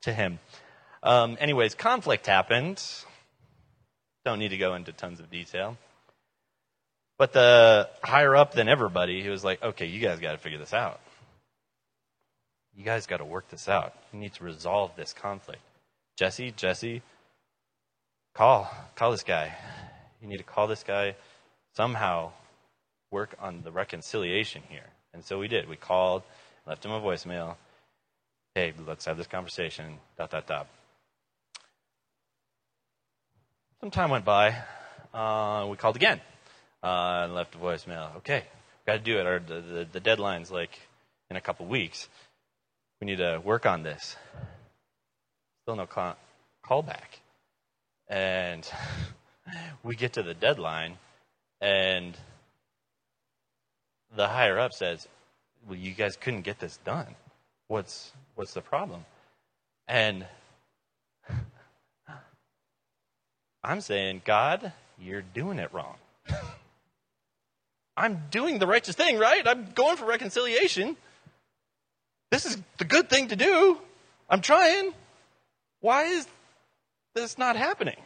to 0.03 0.12
him. 0.12 0.38
Um, 1.03 1.37
anyways, 1.41 1.75
conflict 1.75 2.27
happened. 2.27 2.83
Don't 4.25 4.38
need 4.38 4.51
to 4.51 4.59
go 4.59 4.75
into 4.75 4.93
tons 4.93 5.21
of 5.21 5.31
detail. 5.31 5.77
But 7.19 7.33
the 7.33 7.88
higher 8.03 8.35
up 8.35 8.53
than 8.53 8.69
everybody, 8.69 9.23
he 9.23 9.29
was 9.29 9.45
like, 9.45 9.62
okay, 9.62 9.87
you 9.87 10.01
guys 10.01 10.19
got 10.21 10.33
to 10.33 10.38
figure 10.38 10.59
this 10.59 10.73
out. 10.73 11.01
You 12.75 12.85
guys 12.85 13.07
got 13.07 13.19
to 13.19 13.25
work 13.25 13.49
this 13.51 13.69
out. 13.69 13.95
You 14.12 14.19
need 14.19 14.35
to 14.35 14.45
resolve 14.45 14.93
this 14.97 15.12
conflict. 15.12 15.61
Jesse, 16.17 16.53
Jesse, 16.53 17.03
call. 18.35 18.71
Call 18.95 19.11
this 19.11 19.23
guy. 19.23 19.53
You 20.21 20.29
need 20.29 20.38
to 20.38 20.45
call 20.45 20.67
this 20.67 20.83
guy 20.83 21.17
somehow 21.77 22.33
work 23.11 23.35
on 23.41 23.62
the 23.62 23.73
reconciliation 23.73 24.62
here. 24.69 24.87
And 25.12 25.25
so 25.25 25.38
we 25.38 25.49
did. 25.49 25.69
We 25.69 25.77
called 25.77 26.23
left 26.66 26.85
him 26.85 26.92
a 26.92 27.01
voicemail. 27.01 27.57
Hey, 28.55 28.72
let's 28.87 29.05
have 29.07 29.16
this 29.16 29.27
conversation. 29.27 29.98
Dot 30.18 30.31
dot 30.31 30.46
dot. 30.46 30.66
Some 33.81 33.90
time 33.90 34.11
went 34.11 34.25
by. 34.25 34.57
Uh, 35.12 35.66
we 35.68 35.77
called 35.77 35.96
again 35.96 36.20
uh, 36.83 37.22
and 37.25 37.35
left 37.35 37.55
a 37.55 37.59
voicemail. 37.59 38.16
Okay, 38.16 38.44
got 38.87 38.94
to 38.94 38.98
do 38.98 39.18
it. 39.18 39.27
Our, 39.27 39.38
the, 39.38 39.61
the, 39.61 39.88
the 39.92 40.01
deadline's 40.01 40.51
like 40.51 40.79
in 41.31 41.37
a 41.37 41.40
couple 41.40 41.66
weeks. 41.66 42.09
We 43.01 43.07
need 43.07 43.18
to 43.18 43.40
work 43.44 43.66
on 43.66 43.83
this. 43.83 44.16
Still 45.62 45.77
no 45.77 45.87
call, 45.87 46.16
call 46.64 46.83
back. 46.83 47.20
And 48.09 48.68
we 49.83 49.96
get 49.96 50.14
to 50.14 50.22
the 50.22 50.35
deadline, 50.35 50.98
and 51.61 52.16
the 54.14 54.29
higher 54.29 54.59
up 54.59 54.72
says, 54.72 55.09
well, 55.68 55.79
you 55.79 55.92
guys 55.92 56.16
couldn't 56.16 56.42
get 56.42 56.59
this 56.59 56.79
done. 56.79 57.14
What's 57.68 58.12
what's 58.35 58.55
the 58.55 58.61
problem? 58.61 59.05
And 59.88 60.27
I'm 63.64 63.81
saying, 63.81 64.22
God, 64.25 64.72
you're 64.98 65.22
doing 65.22 65.59
it 65.59 65.72
wrong. 65.72 65.96
I'm 67.96 68.22
doing 68.31 68.59
the 68.59 68.66
righteous 68.66 68.96
thing, 68.96 69.18
right? 69.18 69.46
I'm 69.46 69.68
going 69.75 69.96
for 69.96 70.07
reconciliation. 70.07 70.96
This 72.31 72.46
is 72.46 72.57
the 72.79 72.85
good 72.85 73.11
thing 73.11 73.29
to 73.29 73.37
do. 73.37 73.79
I'm 74.29 74.40
trying. 74.40 74.94
Why 75.81 76.05
is 76.05 76.27
this 77.14 77.37
not 77.37 77.57
happening? 77.57 78.01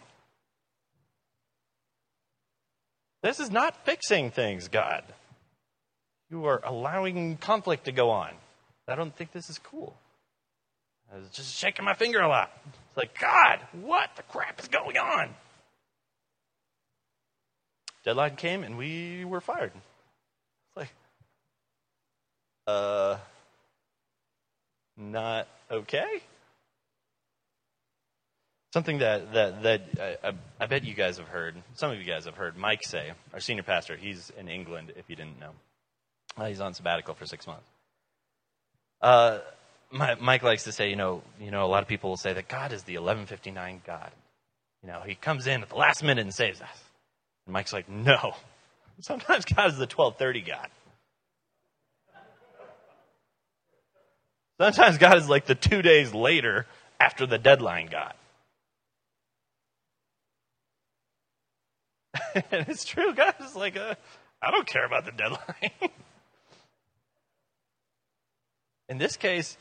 This 3.22 3.38
is 3.38 3.50
not 3.50 3.84
fixing 3.84 4.30
things, 4.30 4.68
God. 4.68 5.04
You 6.30 6.46
are 6.46 6.60
allowing 6.64 7.36
conflict 7.36 7.84
to 7.84 7.92
go 7.92 8.10
on. 8.10 8.32
I 8.88 8.94
don't 8.94 9.14
think 9.14 9.32
this 9.32 9.50
is 9.50 9.58
cool. 9.58 9.96
I 11.12 11.18
was 11.18 11.28
just 11.30 11.54
shaking 11.54 11.84
my 11.84 11.94
finger 11.94 12.20
a 12.20 12.28
lot. 12.28 12.50
It's 12.64 12.96
like, 12.96 13.18
God, 13.18 13.60
what 13.72 14.10
the 14.16 14.22
crap 14.22 14.60
is 14.60 14.68
going 14.68 14.96
on? 14.96 15.34
Deadline 18.04 18.36
came 18.36 18.62
and 18.62 18.76
we 18.76 19.24
were 19.24 19.40
fired. 19.40 19.72
It's 19.74 20.76
like, 20.76 20.92
uh, 22.66 23.18
not 24.96 25.48
okay. 25.70 26.22
Something 28.72 28.98
that, 28.98 29.32
that, 29.32 29.62
that 29.62 30.18
I, 30.22 30.32
I 30.60 30.66
bet 30.66 30.84
you 30.84 30.94
guys 30.94 31.18
have 31.18 31.28
heard, 31.28 31.56
some 31.74 31.90
of 31.90 31.98
you 31.98 32.04
guys 32.04 32.26
have 32.26 32.34
heard 32.34 32.56
Mike 32.56 32.84
say, 32.84 33.12
our 33.32 33.40
senior 33.40 33.62
pastor, 33.62 33.96
he's 33.96 34.30
in 34.38 34.48
England, 34.48 34.92
if 34.96 35.08
you 35.08 35.16
didn't 35.16 35.40
know. 35.40 35.52
Uh, 36.36 36.46
he's 36.46 36.60
on 36.60 36.74
sabbatical 36.74 37.14
for 37.14 37.26
six 37.26 37.46
months. 37.46 37.68
Uh, 39.00 39.38
my, 39.90 40.14
Mike 40.16 40.42
likes 40.42 40.64
to 40.64 40.72
say, 40.72 40.90
you 40.90 40.96
know, 40.96 41.22
you 41.40 41.50
know, 41.50 41.64
a 41.64 41.68
lot 41.68 41.82
of 41.82 41.88
people 41.88 42.10
will 42.10 42.16
say 42.16 42.32
that 42.32 42.48
God 42.48 42.72
is 42.72 42.82
the 42.82 42.94
1159 42.94 43.82
God. 43.86 44.10
You 44.82 44.88
know, 44.88 45.00
he 45.06 45.14
comes 45.14 45.46
in 45.46 45.62
at 45.62 45.68
the 45.68 45.76
last 45.76 46.02
minute 46.02 46.22
and 46.22 46.34
saves 46.34 46.60
us. 46.60 46.84
And 47.46 47.52
Mike's 47.52 47.72
like, 47.72 47.88
no. 47.88 48.34
Sometimes 49.00 49.44
God 49.44 49.68
is 49.68 49.76
the 49.76 49.86
1230 49.86 50.40
God. 50.42 50.68
Sometimes 54.58 54.96
God 54.96 55.18
is 55.18 55.28
like 55.28 55.44
the 55.44 55.54
two 55.54 55.82
days 55.82 56.14
later 56.14 56.66
after 56.98 57.26
the 57.26 57.36
deadline 57.36 57.88
God. 57.90 58.14
and 62.50 62.66
it's 62.68 62.84
true. 62.84 63.14
God 63.14 63.34
is 63.44 63.54
like, 63.54 63.76
uh, 63.76 63.94
I 64.40 64.50
don't 64.50 64.66
care 64.66 64.86
about 64.86 65.04
the 65.04 65.12
deadline. 65.12 65.70
In 68.88 68.98
this 68.98 69.16
case, 69.16 69.56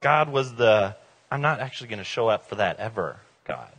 God 0.00 0.30
was 0.30 0.54
the, 0.54 0.96
I'm 1.30 1.42
not 1.42 1.60
actually 1.60 1.88
going 1.88 1.98
to 1.98 2.04
show 2.04 2.28
up 2.28 2.48
for 2.48 2.56
that 2.56 2.78
ever 2.78 3.20
God. 3.46 3.70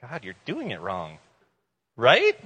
God, 0.00 0.24
you're 0.24 0.34
doing 0.44 0.70
it 0.70 0.80
wrong. 0.80 1.18
Right? 1.96 2.38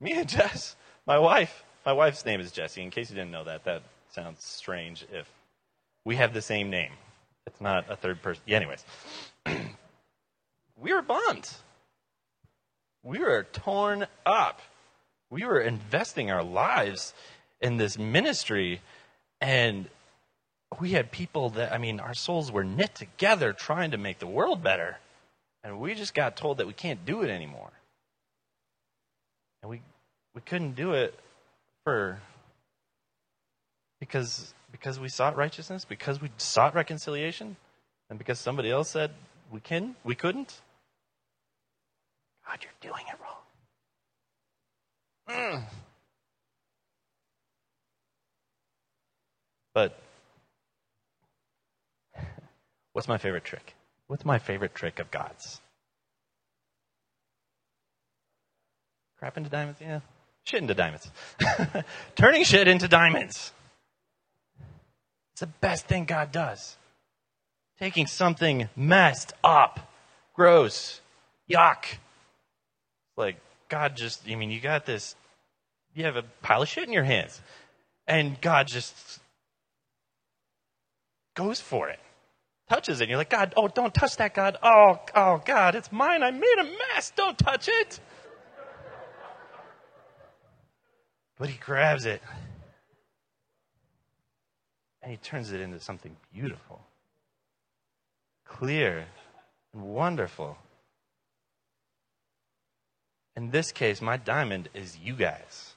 Me 0.00 0.12
and 0.12 0.28
Jess, 0.28 0.76
my 1.06 1.18
wife, 1.18 1.64
my 1.84 1.92
wife's 1.92 2.24
name 2.24 2.40
is 2.40 2.52
Jessie. 2.52 2.82
In 2.82 2.90
case 2.90 3.10
you 3.10 3.16
didn't 3.16 3.30
know 3.30 3.44
that, 3.44 3.64
that 3.64 3.82
sounds 4.12 4.44
strange 4.44 5.04
if 5.12 5.28
we 6.04 6.16
have 6.16 6.34
the 6.34 6.42
same 6.42 6.70
name. 6.70 6.92
It's 7.46 7.60
not 7.60 7.90
a 7.90 7.96
third 7.96 8.22
person. 8.22 8.42
Yeah, 8.46 8.56
anyways. 8.56 8.84
we 10.76 10.92
were 10.92 11.02
bummed. 11.02 11.48
We 13.02 13.18
were 13.18 13.46
torn 13.52 14.06
up. 14.26 14.60
We 15.30 15.44
were 15.44 15.60
investing 15.60 16.30
our 16.30 16.42
lives 16.42 17.14
in 17.60 17.76
this 17.76 17.96
ministry, 17.96 18.80
and 19.40 19.88
we 20.80 20.90
had 20.92 21.10
people 21.12 21.50
that, 21.50 21.72
I 21.72 21.78
mean, 21.78 22.00
our 22.00 22.14
souls 22.14 22.50
were 22.50 22.64
knit 22.64 22.94
together 22.94 23.52
trying 23.52 23.92
to 23.92 23.98
make 23.98 24.18
the 24.18 24.26
world 24.26 24.62
better. 24.62 24.98
And 25.62 25.78
we 25.78 25.94
just 25.94 26.14
got 26.14 26.36
told 26.36 26.58
that 26.58 26.66
we 26.66 26.72
can't 26.72 27.04
do 27.04 27.22
it 27.22 27.30
anymore. 27.30 27.70
And 29.62 29.70
we, 29.70 29.82
we 30.34 30.40
couldn't 30.40 30.74
do 30.74 30.92
it 30.92 31.14
for 31.84 32.20
because 34.00 34.54
because 34.72 34.98
we 35.00 35.08
sought 35.08 35.36
righteousness, 35.36 35.84
because 35.84 36.20
we 36.20 36.30
sought 36.38 36.74
reconciliation, 36.74 37.56
and 38.08 38.18
because 38.18 38.38
somebody 38.38 38.70
else 38.70 38.90
said 38.90 39.10
we 39.50 39.60
can, 39.60 39.96
we 40.04 40.14
couldn't. 40.14 40.60
God, 42.46 42.58
you're 42.62 42.92
doing 42.92 43.04
it 43.08 43.16
wrong. 43.20 43.36
But 49.72 49.96
what's 52.92 53.06
my 53.06 53.18
favorite 53.18 53.44
trick? 53.44 53.74
What's 54.08 54.24
my 54.24 54.38
favorite 54.38 54.74
trick 54.74 54.98
of 54.98 55.10
God's? 55.12 55.60
Crap 59.18 59.36
into 59.36 59.50
diamonds? 59.50 59.80
Yeah. 59.80 60.00
Shit 60.44 60.62
into 60.62 60.74
diamonds. 60.74 61.10
Turning 62.16 62.42
shit 62.42 62.66
into 62.66 62.88
diamonds. 62.88 63.52
It's 65.32 65.40
the 65.40 65.46
best 65.46 65.86
thing 65.86 66.06
God 66.06 66.32
does. 66.32 66.76
Taking 67.78 68.06
something 68.06 68.68
messed 68.74 69.32
up, 69.44 69.92
gross, 70.34 71.00
yuck. 71.48 71.84
Like, 73.16 73.36
God 73.68 73.96
just, 73.96 74.22
I 74.28 74.34
mean, 74.34 74.50
you 74.50 74.60
got 74.60 74.86
this, 74.86 75.14
you 75.94 76.04
have 76.04 76.16
a 76.16 76.22
pile 76.42 76.62
of 76.62 76.68
shit 76.68 76.86
in 76.86 76.92
your 76.92 77.04
hands. 77.04 77.40
And 78.06 78.40
God 78.40 78.66
just 78.66 79.20
goes 81.34 81.60
for 81.60 81.88
it, 81.88 82.00
touches 82.68 83.00
it. 83.00 83.04
And 83.04 83.10
you're 83.10 83.18
like, 83.18 83.30
God, 83.30 83.54
oh, 83.56 83.68
don't 83.68 83.94
touch 83.94 84.16
that, 84.16 84.34
God. 84.34 84.56
Oh, 84.62 84.98
oh, 85.14 85.42
God, 85.44 85.74
it's 85.74 85.92
mine. 85.92 86.22
I 86.22 86.30
made 86.30 86.56
a 86.60 86.64
mess. 86.64 87.12
Don't 87.14 87.38
touch 87.38 87.68
it. 87.68 88.00
But 91.38 91.48
he 91.48 91.58
grabs 91.58 92.04
it 92.04 92.20
and 95.02 95.10
he 95.10 95.16
turns 95.16 95.52
it 95.52 95.60
into 95.60 95.80
something 95.80 96.14
beautiful, 96.32 96.80
clear, 98.44 99.06
and 99.72 99.82
wonderful. 99.82 100.58
In 103.36 103.50
this 103.50 103.72
case, 103.72 104.02
my 104.02 104.18
diamond 104.18 104.68
is 104.74 104.98
you 104.98 105.14
guys. 105.14 105.69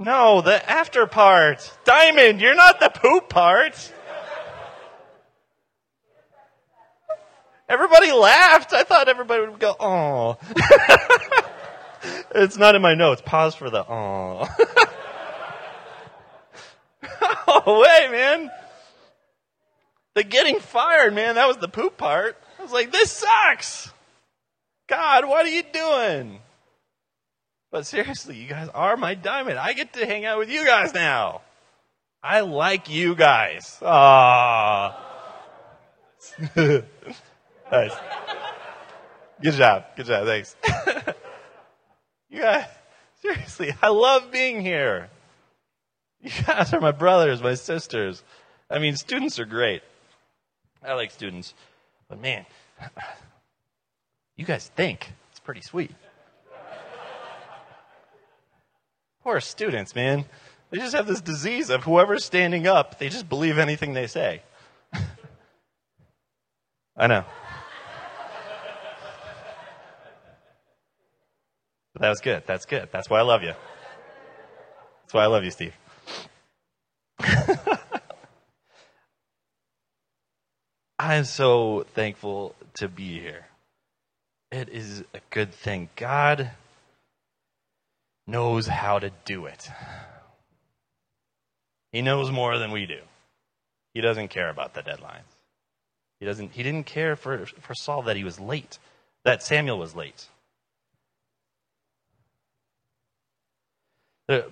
No, 0.00 0.40
the 0.40 0.68
after 0.68 1.06
part. 1.06 1.70
Diamond, 1.84 2.40
you're 2.40 2.54
not 2.54 2.80
the 2.80 2.88
poop 2.88 3.28
part. 3.28 3.92
Everybody 7.68 8.10
laughed. 8.10 8.72
I 8.72 8.82
thought 8.82 9.10
everybody 9.10 9.46
would 9.46 9.60
go, 9.60 9.76
oh. 9.78 10.38
it's 12.34 12.56
not 12.56 12.74
in 12.74 12.80
my 12.80 12.94
notes. 12.94 13.20
Pause 13.22 13.54
for 13.56 13.68
the 13.68 13.84
oh. 13.86 14.48
oh, 17.46 17.82
wait, 17.82 18.10
man. 18.10 18.50
The 20.14 20.24
getting 20.24 20.60
fired, 20.60 21.12
man, 21.12 21.34
that 21.34 21.46
was 21.46 21.58
the 21.58 21.68
poop 21.68 21.98
part. 21.98 22.38
I 22.58 22.62
was 22.62 22.72
like, 22.72 22.90
this 22.90 23.12
sucks. 23.12 23.92
God, 24.88 25.28
what 25.28 25.44
are 25.44 25.50
you 25.50 25.62
doing? 25.62 26.40
But 27.70 27.86
seriously, 27.86 28.36
you 28.36 28.48
guys 28.48 28.68
are 28.74 28.96
my 28.96 29.14
diamond. 29.14 29.58
I 29.58 29.72
get 29.74 29.92
to 29.92 30.04
hang 30.04 30.24
out 30.24 30.38
with 30.38 30.50
you 30.50 30.64
guys 30.64 30.92
now. 30.92 31.42
I 32.22 32.40
like 32.40 32.90
you 32.90 33.14
guys. 33.14 33.78
Ah. 33.80 35.06
nice. 36.56 37.94
Good 39.40 39.54
job. 39.54 39.84
Good 39.96 40.06
job. 40.06 40.26
Thanks. 40.26 40.56
you 42.28 42.40
guys, 42.40 42.66
seriously, 43.22 43.72
I 43.80 43.88
love 43.88 44.30
being 44.30 44.60
here. 44.60 45.08
You 46.22 46.30
guys 46.46 46.74
are 46.74 46.80
my 46.80 46.92
brothers, 46.92 47.40
my 47.42 47.54
sisters. 47.54 48.22
I 48.68 48.78
mean, 48.78 48.96
students 48.96 49.38
are 49.38 49.46
great. 49.46 49.82
I 50.84 50.92
like 50.94 51.10
students. 51.10 51.54
But 52.08 52.20
man, 52.20 52.44
you 54.36 54.44
guys 54.44 54.70
think 54.74 55.12
it's 55.30 55.40
pretty 55.40 55.62
sweet. 55.62 55.92
Poor 59.22 59.40
students, 59.40 59.94
man. 59.94 60.24
They 60.70 60.78
just 60.78 60.94
have 60.94 61.06
this 61.06 61.20
disease 61.20 61.68
of 61.68 61.84
whoever's 61.84 62.24
standing 62.24 62.66
up, 62.66 62.98
they 62.98 63.08
just 63.08 63.28
believe 63.28 63.58
anything 63.58 63.92
they 63.92 64.06
say. 64.06 64.42
I 66.96 67.06
know. 67.06 67.24
But 71.92 72.02
that 72.02 72.08
was 72.08 72.20
good. 72.20 72.44
That's 72.46 72.66
good. 72.66 72.88
That's 72.92 73.10
why 73.10 73.18
I 73.18 73.22
love 73.22 73.42
you. 73.42 73.52
That's 75.02 75.12
why 75.12 75.24
I 75.24 75.26
love 75.26 75.44
you, 75.44 75.50
Steve. 75.50 75.74
I 80.98 81.14
am 81.14 81.24
so 81.24 81.84
thankful 81.94 82.54
to 82.74 82.88
be 82.88 83.18
here. 83.20 83.46
It 84.52 84.68
is 84.68 85.02
a 85.14 85.20
good 85.30 85.52
thing. 85.52 85.88
God 85.96 86.52
knows 88.30 88.66
how 88.66 88.98
to 88.98 89.10
do 89.24 89.46
it. 89.46 89.68
He 91.92 92.02
knows 92.02 92.30
more 92.30 92.58
than 92.58 92.70
we 92.70 92.86
do. 92.86 93.00
He 93.94 94.00
doesn't 94.00 94.28
care 94.28 94.48
about 94.48 94.74
the 94.74 94.82
deadlines. 94.82 95.30
He 96.20 96.26
doesn't 96.26 96.52
he 96.52 96.62
didn't 96.62 96.86
care 96.86 97.16
for, 97.16 97.46
for 97.46 97.74
Saul 97.74 98.02
that 98.02 98.16
he 98.16 98.24
was 98.24 98.38
late, 98.38 98.78
that 99.24 99.42
Samuel 99.42 99.78
was 99.78 99.96
late. 99.96 100.28
A, 104.28 104.44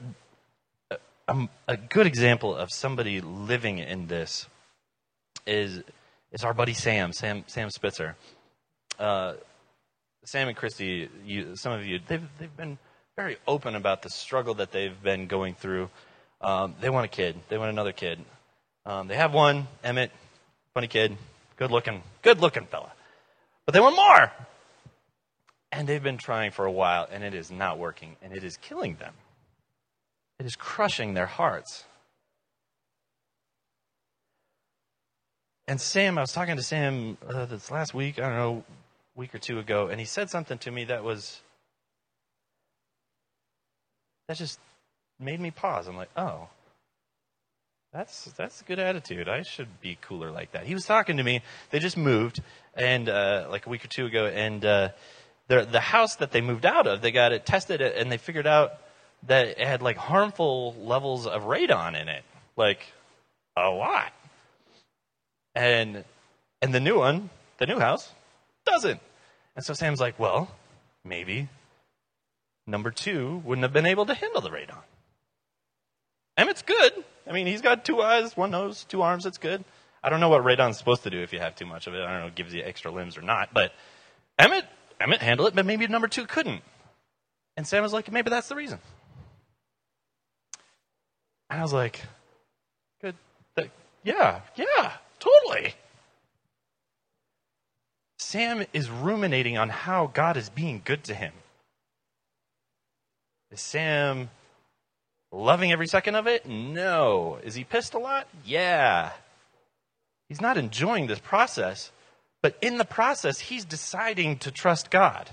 a, 1.29 1.49
a 1.69 1.77
good 1.77 2.07
example 2.07 2.55
of 2.55 2.71
somebody 2.73 3.21
living 3.21 3.79
in 3.79 4.09
this 4.09 4.49
is 5.47 5.83
is 6.33 6.43
our 6.43 6.55
buddy 6.55 6.75
Sam, 6.75 7.13
Sam 7.13 7.45
Sam 7.47 7.71
Spitzer. 7.71 8.17
Uh, 8.99 9.35
Sam 10.25 10.49
and 10.49 10.57
Christy, 10.57 11.09
you, 11.25 11.55
some 11.55 11.73
of 11.73 11.87
you, 11.87 12.01
they've 12.07 12.29
they've 12.39 12.57
been 12.57 12.79
very 13.19 13.37
open 13.49 13.75
about 13.75 14.03
the 14.03 14.09
struggle 14.09 14.55
that 14.55 14.71
they've 14.71 15.03
been 15.03 15.27
going 15.27 15.53
through. 15.53 15.91
Um, 16.41 16.77
they 16.81 16.89
want 16.89 17.05
a 17.05 17.09
kid. 17.09 17.35
They 17.49 17.59
want 17.59 17.69
another 17.69 17.91
kid. 17.91 18.21
Um, 18.87 19.09
they 19.09 19.17
have 19.17 19.35
one, 19.35 19.67
Emmett, 19.83 20.13
funny 20.73 20.87
kid, 20.87 21.17
good 21.57 21.73
looking, 21.73 22.05
good 22.23 22.41
looking 22.41 22.67
fella. 22.67 22.93
But 23.67 23.75
they 23.75 23.81
want 23.81 23.97
more. 23.97 24.31
And 25.73 25.89
they've 25.89 26.03
been 26.03 26.17
trying 26.17 26.53
for 26.53 26.65
a 26.65 26.71
while, 26.71 27.09
and 27.11 27.25
it 27.25 27.35
is 27.35 27.51
not 27.51 27.77
working, 27.77 28.15
and 28.23 28.33
it 28.33 28.45
is 28.45 28.57
killing 28.59 28.95
them. 29.01 29.15
It 30.39 30.47
is 30.47 30.55
crushing 30.55 31.15
their 31.15 31.27
hearts. 31.27 31.87
And 35.67 35.81
Sam, 35.81 36.19
I 36.19 36.21
was 36.21 36.31
talking 36.31 36.55
to 36.55 36.63
Sam 36.63 37.19
uh, 37.29 37.47
this 37.47 37.69
last 37.73 37.95
week, 37.95 38.21
I 38.21 38.29
don't 38.29 38.37
know, 38.37 38.65
week 39.17 39.35
or 39.35 39.39
two 39.39 39.59
ago, 39.59 39.89
and 39.89 39.99
he 39.99 40.07
said 40.07 40.31
something 40.31 40.59
to 40.59 40.71
me 40.71 40.85
that 40.85 41.03
was 41.03 41.41
that 44.29 44.37
just 44.37 44.61
made 45.19 45.41
me 45.41 45.51
pause. 45.51 45.89
I'm 45.89 45.97
like, 45.97 46.11
oh, 46.17 46.49
that's 47.93 48.27
that's 48.37 48.61
a 48.61 48.65
good 48.65 48.79
attitude. 48.79 49.29
I 49.29 49.43
should 49.43 49.81
be 49.81 49.99
cooler 50.01 50.31
like 50.31 50.53
that. 50.53 50.67
He 50.67 50.75
was 50.75 50.85
talking 50.85 51.17
to 51.17 51.23
me. 51.23 51.41
They 51.71 51.79
just 51.79 51.97
moved, 51.97 52.41
and 52.75 53.09
uh, 53.09 53.49
like 53.51 53.67
a 53.67 53.71
week 53.71 53.85
or 53.85 53.89
two 53.89 54.07
ago, 54.07 54.27
and 54.27 54.65
uh, 54.65 54.91
the 55.49 55.65
the 55.65 55.81
house 55.81 56.17
that 56.17 56.31
they 56.31 56.43
moved 56.43 56.67
out 56.67 56.87
of, 56.87 57.01
they 57.01 57.11
got 57.11 57.33
it 57.33 57.47
tested, 57.47 57.81
and 57.81 58.13
they 58.13 58.19
figured 58.19 58.47
out 58.47 58.73
that 59.27 59.49
it 59.49 59.59
had 59.59 59.83
like 59.83 59.97
harmful 59.97 60.75
levels 60.79 61.27
of 61.27 61.45
radon 61.45 62.01
in 62.01 62.09
it, 62.09 62.23
like 62.57 62.81
a 63.57 63.71
lot. 63.71 64.13
And 65.55 66.05
and 66.61 66.75
the 66.75 66.81
new 66.81 66.99
one, 66.99 67.31
the 67.57 67.67
new 67.67 67.79
house, 67.79 68.13
doesn't. 68.67 69.01
And 69.57 69.65
so 69.65 69.73
Sam's 69.73 69.99
like, 69.99 70.19
well, 70.21 70.55
maybe 71.05 71.49
number 72.69 72.91
two 72.91 73.43
wouldn't 73.45 73.65
have 73.65 73.73
been 73.73 73.87
able 73.87 74.07
to 74.07 74.15
handle 74.15 74.41
the 74.41 74.51
radon. 74.51 74.83
Emmett's 76.37 76.63
good. 76.63 76.93
I 77.27 77.33
mean, 77.33 77.47
he's 77.47 77.63
got 77.63 77.85
two 77.85 78.01
eyes, 78.01 78.37
one 78.37 78.53
nose, 78.53 78.85
two 78.89 79.03
arms. 79.03 79.25
That's 79.25 79.39
good. 79.39 79.65
I 80.03 80.11
don't 80.11 80.21
know 80.21 80.29
what 80.29 80.45
radon's 80.45 80.79
supposed 80.79 81.03
to 81.03 81.11
do 81.11 81.21
if 81.21 81.33
you 81.33 81.41
have 81.41 81.57
too 81.57 81.67
much 81.67 81.87
of 81.87 81.95
it. 81.95 82.01
I 82.01 82.13
don't 82.13 82.21
know 82.21 82.27
if 82.27 82.33
it 82.33 82.37
gives 82.37 82.55
you 82.55 82.63
extra 82.63 82.93
limbs 82.93 83.19
or 83.19 83.23
not. 83.23 83.53
But 83.53 83.73
Emmett, 84.39 84.65
Emmett 85.01 85.21
handled 85.21 85.49
it, 85.49 85.55
but 85.57 85.67
maybe 85.67 85.87
number 85.89 86.07
two 86.07 86.27
couldn't. 86.27 86.63
And 87.57 87.67
Sam 87.67 87.83
was 87.83 87.93
like, 87.93 88.13
maybe 88.13 88.31
that's 88.31 88.49
the 88.49 88.55
reason. 88.55 88.79
And 91.51 91.59
I 91.59 91.63
was 91.63 91.73
like, 91.73 92.01
good. 93.03 93.17
Yeah, 94.05 94.41
yeah, 94.55 94.93
totally. 95.19 95.75
Sam 98.19 98.65
is 98.73 98.89
ruminating 98.89 99.59
on 99.59 99.69
how 99.69 100.07
God 100.07 100.37
is 100.37 100.51
being 100.51 100.83
good 100.85 101.05
to 101.05 101.15
him. 101.15 101.33
Is 103.51 103.61
Sam 103.61 104.31
loving 105.33 105.73
every 105.73 105.87
second 105.87 106.15
of 106.15 106.27
it? 106.27 106.47
No. 106.47 107.39
Is 107.43 107.55
he 107.55 107.65
pissed 107.65 107.95
a 107.95 107.99
lot? 107.99 108.29
Yeah. 108.45 109.13
He's 110.29 110.41
not 110.41 110.59
enjoying 110.59 111.07
this 111.07 111.19
process, 111.19 111.91
but 112.43 112.57
in 112.61 112.79
the 112.79 112.85
process, 112.85 113.41
he's 113.41 113.65
deciding 113.65 114.39
to 114.39 114.51
trust 114.51 114.91
God. 114.91 115.31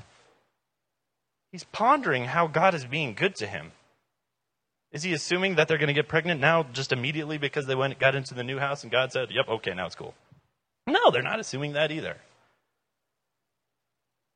He's 1.52 1.66
pondering 1.66 2.26
how 2.26 2.48
God 2.48 2.74
is 2.74 2.86
being 2.86 3.14
good 3.14 3.36
to 3.36 3.48
him. 3.48 3.72
Is 4.92 5.04
he 5.04 5.14
assuming 5.14 5.56
that 5.56 5.68
they're 5.68 5.78
going 5.78 5.88
to 5.88 5.94
get 5.94 6.08
pregnant 6.08 6.40
now 6.40 6.64
just 6.64 6.94
immediately 6.94 7.38
because 7.38 7.66
they 7.66 7.76
went 7.76 8.00
got 8.00 8.16
into 8.16 8.34
the 8.34 8.44
new 8.44 8.60
house 8.60 8.84
and 8.84 8.92
God 8.92 9.12
said, 9.12 9.30
"Yep, 9.30 9.48
okay, 9.50 9.74
now 9.74 9.86
it's 9.86 9.96
cool." 9.96 10.14
No, 10.88 11.12
they're 11.12 11.22
not 11.22 11.40
assuming 11.40 11.74
that 11.74 11.92
either. 11.92 12.18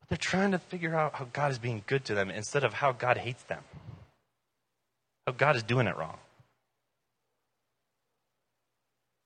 They're 0.09 0.17
trying 0.17 0.51
to 0.51 0.59
figure 0.59 0.95
out 0.95 1.15
how 1.15 1.27
God 1.31 1.51
is 1.51 1.59
being 1.59 1.83
good 1.85 2.03
to 2.05 2.15
them 2.15 2.31
instead 2.31 2.63
of 2.63 2.73
how 2.73 2.91
God 2.91 3.17
hates 3.17 3.43
them. 3.43 3.63
How 5.27 5.33
God 5.33 5.55
is 5.55 5.63
doing 5.63 5.85
it 5.85 5.95
wrong. 5.95 6.17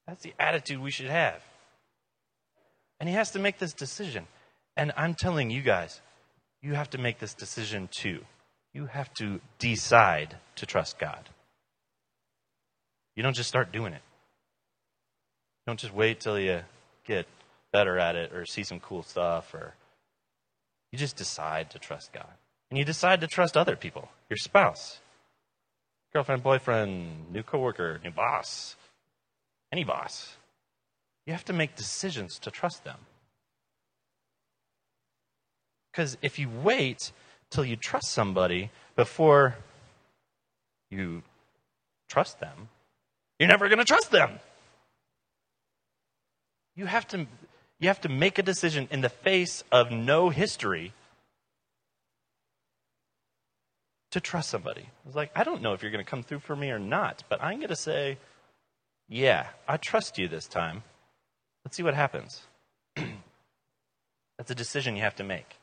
That's 0.08 0.22
the 0.22 0.34
attitude 0.38 0.82
we 0.82 0.92
should 0.92 1.10
have. 1.10 1.42
And 3.00 3.08
he 3.08 3.16
has 3.16 3.32
to 3.32 3.40
make 3.40 3.60
this 3.60 3.74
decision. 3.74 4.28
And 4.76 4.92
I'm 4.98 5.14
telling 5.14 5.50
you 5.50 5.62
guys, 5.62 6.02
you 6.62 6.74
have 6.74 6.90
to 6.92 6.98
make 6.98 7.20
this 7.20 7.34
decision 7.34 7.88
too. 7.92 8.26
You 8.74 8.88
have 8.88 9.14
to 9.16 9.40
decide 9.60 10.36
to 10.56 10.66
trust 10.66 11.00
God. 11.00 11.30
You 13.16 13.24
don't 13.24 13.36
just 13.36 13.50
start 13.50 13.72
doing 13.72 13.94
it. 13.94 14.02
You 15.62 15.68
don't 15.68 15.80
just 15.80 15.94
wait 15.94 16.20
till 16.20 16.40
you 16.40 16.62
get 17.06 17.28
better 17.72 17.98
at 17.98 18.16
it 18.16 18.34
or 18.34 18.46
see 18.46 18.64
some 18.64 18.80
cool 18.80 19.04
stuff 19.04 19.54
or 19.54 19.76
you 20.94 21.00
just 21.00 21.16
decide 21.16 21.72
to 21.72 21.80
trust 21.80 22.14
God. 22.14 22.30
And 22.70 22.78
you 22.78 22.86
decide 22.86 23.22
to 23.22 23.28
trust 23.28 23.58
other 23.58 23.76
people, 23.76 24.10
your 24.30 24.38
spouse, 24.38 25.00
girlfriend, 26.14 26.44
boyfriend, 26.44 27.34
new 27.34 27.42
coworker, 27.42 28.00
new 28.04 28.12
boss, 28.12 28.76
any 29.72 29.84
boss. 29.84 30.38
You 31.26 31.34
have 31.34 31.46
to 31.46 31.54
make 31.54 31.76
decisions 31.76 32.38
to 32.40 32.52
trust 32.52 32.84
them. 32.84 33.00
Because 35.92 36.16
if 36.22 36.38
you 36.38 36.48
wait 36.48 37.12
till 37.50 37.66
you 37.66 37.76
trust 37.76 38.12
somebody 38.12 38.70
before 38.96 39.56
you 40.92 41.24
trust 42.08 42.40
them, 42.40 42.70
you're 43.40 43.50
never 43.50 43.68
going 43.68 43.80
to 43.80 43.86
trust 43.86 44.12
them. 44.12 44.40
You 46.76 46.86
have 46.86 47.08
to 47.08 47.26
you 47.84 47.90
have 47.90 48.02
to 48.02 48.10
make 48.10 48.40
a 48.40 48.44
decision 48.44 48.88
in 48.92 49.02
the 49.02 49.10
face 49.10 49.64
of 49.70 49.92
no 49.92 50.30
history 50.30 50.94
to 54.12 54.22
trust 54.22 54.50
somebody. 54.50 54.88
It's 55.06 55.16
like, 55.16 55.32
I 55.36 55.44
don't 55.44 55.62
know 55.62 55.74
if 55.74 55.82
you're 55.82 55.92
going 55.92 56.04
to 56.04 56.10
come 56.10 56.24
through 56.24 56.40
for 56.40 56.56
me 56.56 56.72
or 56.72 56.80
not, 56.80 57.24
but 57.28 57.44
I'm 57.44 57.58
going 57.58 57.70
to 57.70 57.76
say, 57.76 58.18
yeah, 59.10 59.48
I 59.68 59.78
trust 59.78 60.18
you 60.18 60.30
this 60.30 60.48
time. 60.48 60.84
Let's 61.66 61.76
see 61.76 61.84
what 61.84 61.94
happens. 61.94 62.44
That's 62.96 64.52
a 64.52 64.56
decision 64.56 64.96
you 64.96 65.02
have 65.02 65.16
to 65.16 65.24
make. 65.24 65.58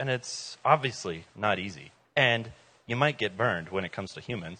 And 0.00 0.10
it's 0.10 0.58
obviously 0.64 1.24
not 1.36 1.60
easy. 1.60 1.92
And 2.16 2.50
you 2.86 2.96
might 2.96 3.16
get 3.16 3.36
burned 3.36 3.68
when 3.68 3.84
it 3.84 3.92
comes 3.92 4.12
to 4.14 4.20
humans. 4.20 4.58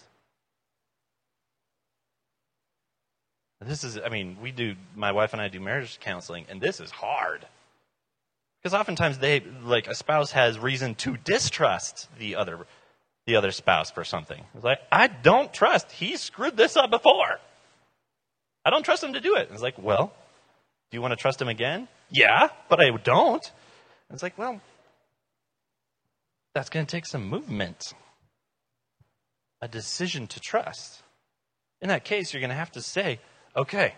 This 3.61 3.83
is, 3.83 3.99
I 4.03 4.09
mean, 4.09 4.37
we 4.41 4.51
do, 4.51 4.75
my 4.95 5.11
wife 5.11 5.33
and 5.33 5.41
I 5.41 5.49
do 5.49 5.59
marriage 5.59 5.99
counseling, 5.99 6.45
and 6.49 6.61
this 6.61 6.79
is 6.79 6.91
hard. 6.91 7.45
Because 8.61 8.73
oftentimes 8.73 9.17
they, 9.17 9.41
like, 9.63 9.87
a 9.87 9.95
spouse 9.95 10.31
has 10.31 10.57
reason 10.57 10.95
to 10.95 11.17
distrust 11.17 12.07
the 12.17 12.35
other, 12.35 12.65
the 13.25 13.35
other 13.35 13.51
spouse 13.51 13.91
for 13.91 14.05
something. 14.05 14.41
It's 14.55 14.63
like, 14.63 14.79
I 14.91 15.07
don't 15.07 15.53
trust. 15.53 15.91
He 15.91 16.15
screwed 16.15 16.55
this 16.55 16.77
up 16.77 16.89
before. 16.89 17.39
I 18.63 18.69
don't 18.69 18.83
trust 18.83 19.03
him 19.03 19.13
to 19.13 19.21
do 19.21 19.35
it. 19.35 19.49
It's 19.51 19.61
like, 19.61 19.77
well, 19.77 20.13
do 20.89 20.97
you 20.97 21.01
want 21.01 21.11
to 21.11 21.17
trust 21.17 21.41
him 21.41 21.49
again? 21.49 21.89
Yeah, 22.09 22.49
but 22.69 22.79
I 22.79 22.89
don't. 22.91 23.51
It's 24.11 24.23
like, 24.23 24.37
well, 24.37 24.61
that's 26.55 26.69
going 26.69 26.85
to 26.85 26.91
take 26.91 27.05
some 27.05 27.27
movement, 27.27 27.93
a 29.61 29.67
decision 29.67 30.27
to 30.27 30.39
trust. 30.39 31.01
In 31.81 31.89
that 31.89 32.03
case, 32.05 32.33
you're 32.33 32.41
going 32.41 32.49
to 32.49 32.55
have 32.55 32.71
to 32.71 32.81
say, 32.81 33.19
okay, 33.55 33.93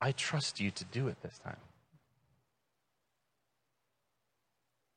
I 0.00 0.12
trust 0.12 0.60
you 0.60 0.70
to 0.70 0.84
do 0.84 1.08
it 1.08 1.20
this 1.22 1.38
time. 1.38 1.56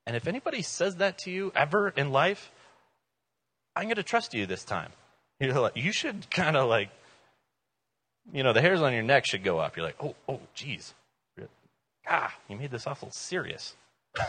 And 0.05 0.15
if 0.15 0.27
anybody 0.27 0.61
says 0.61 0.95
that 0.97 1.19
to 1.19 1.31
you 1.31 1.51
ever 1.55 1.89
in 1.89 2.11
life, 2.11 2.51
I'm 3.75 3.83
going 3.83 3.95
to 3.95 4.03
trust 4.03 4.33
you 4.33 4.45
this 4.45 4.63
time. 4.63 4.91
You're 5.39 5.59
like, 5.59 5.77
you 5.77 5.91
should 5.91 6.29
kind 6.29 6.57
of 6.57 6.67
like, 6.67 6.89
you 8.33 8.43
know, 8.43 8.51
the 8.51 8.61
hairs 8.61 8.81
on 8.81 8.91
your 8.91 9.03
neck 9.03 9.25
should 9.25 9.43
go 9.43 9.59
up. 9.59 9.77
You're 9.77 9.85
like, 9.85 10.03
oh, 10.03 10.15
oh, 10.27 10.39
geez. 10.53 10.93
Ah, 12.07 12.35
you 12.47 12.57
made 12.57 12.71
this 12.71 12.87
awful 12.87 13.11
serious. 13.11 13.75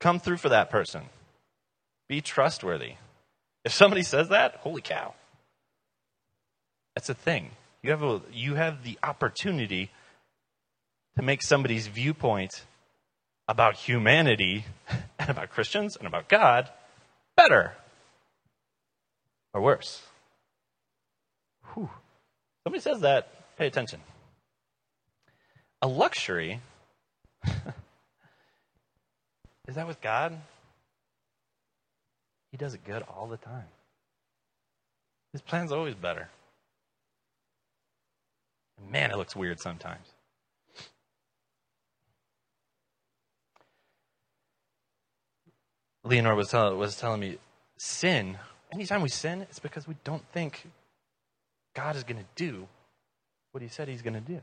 Come 0.00 0.20
through 0.20 0.36
for 0.36 0.50
that 0.50 0.68
person. 0.68 1.02
Be 2.08 2.20
trustworthy. 2.20 2.94
If 3.64 3.72
somebody 3.72 4.02
says 4.02 4.28
that, 4.28 4.56
holy 4.56 4.82
cow. 4.82 5.14
That's 6.94 7.08
a 7.08 7.14
thing. 7.14 7.50
You 7.82 7.90
have, 7.90 8.02
a, 8.02 8.20
you 8.32 8.54
have 8.54 8.84
the 8.84 8.98
opportunity 9.02 9.90
to 11.16 11.22
make 11.22 11.42
somebody's 11.42 11.86
viewpoint 11.86 12.64
about 13.48 13.74
humanity 13.76 14.64
and 15.18 15.30
about 15.30 15.50
Christians 15.50 15.96
and 15.96 16.06
about 16.06 16.28
God 16.28 16.70
better 17.36 17.74
or 19.52 19.60
worse. 19.60 20.02
Whew. 21.74 21.90
Somebody 22.64 22.80
says 22.82 23.00
that, 23.00 23.56
pay 23.56 23.66
attention. 23.66 24.00
A 25.80 25.88
luxury 25.88 26.60
is 29.66 29.74
that 29.74 29.86
with 29.88 30.00
God? 30.00 30.38
He 32.52 32.56
does 32.56 32.74
it 32.74 32.84
good 32.84 33.02
all 33.02 33.26
the 33.26 33.38
time. 33.38 33.66
His 35.32 35.40
plan's 35.40 35.72
always 35.72 35.94
better. 35.94 36.28
Man, 38.90 39.10
it 39.10 39.16
looks 39.16 39.34
weird 39.34 39.60
sometimes. 39.60 40.06
Leonore 46.04 46.34
was, 46.34 46.48
tell, 46.48 46.76
was 46.76 46.96
telling 46.96 47.20
me 47.20 47.38
sin, 47.76 48.36
anytime 48.72 49.02
we 49.02 49.08
sin, 49.08 49.42
it's 49.42 49.60
because 49.60 49.86
we 49.86 49.94
don't 50.04 50.24
think 50.32 50.66
God 51.74 51.96
is 51.96 52.02
going 52.04 52.18
to 52.18 52.26
do 52.34 52.66
what 53.52 53.62
he 53.62 53.68
said 53.68 53.88
he's 53.88 54.02
going 54.02 54.14
to 54.14 54.20
do. 54.20 54.40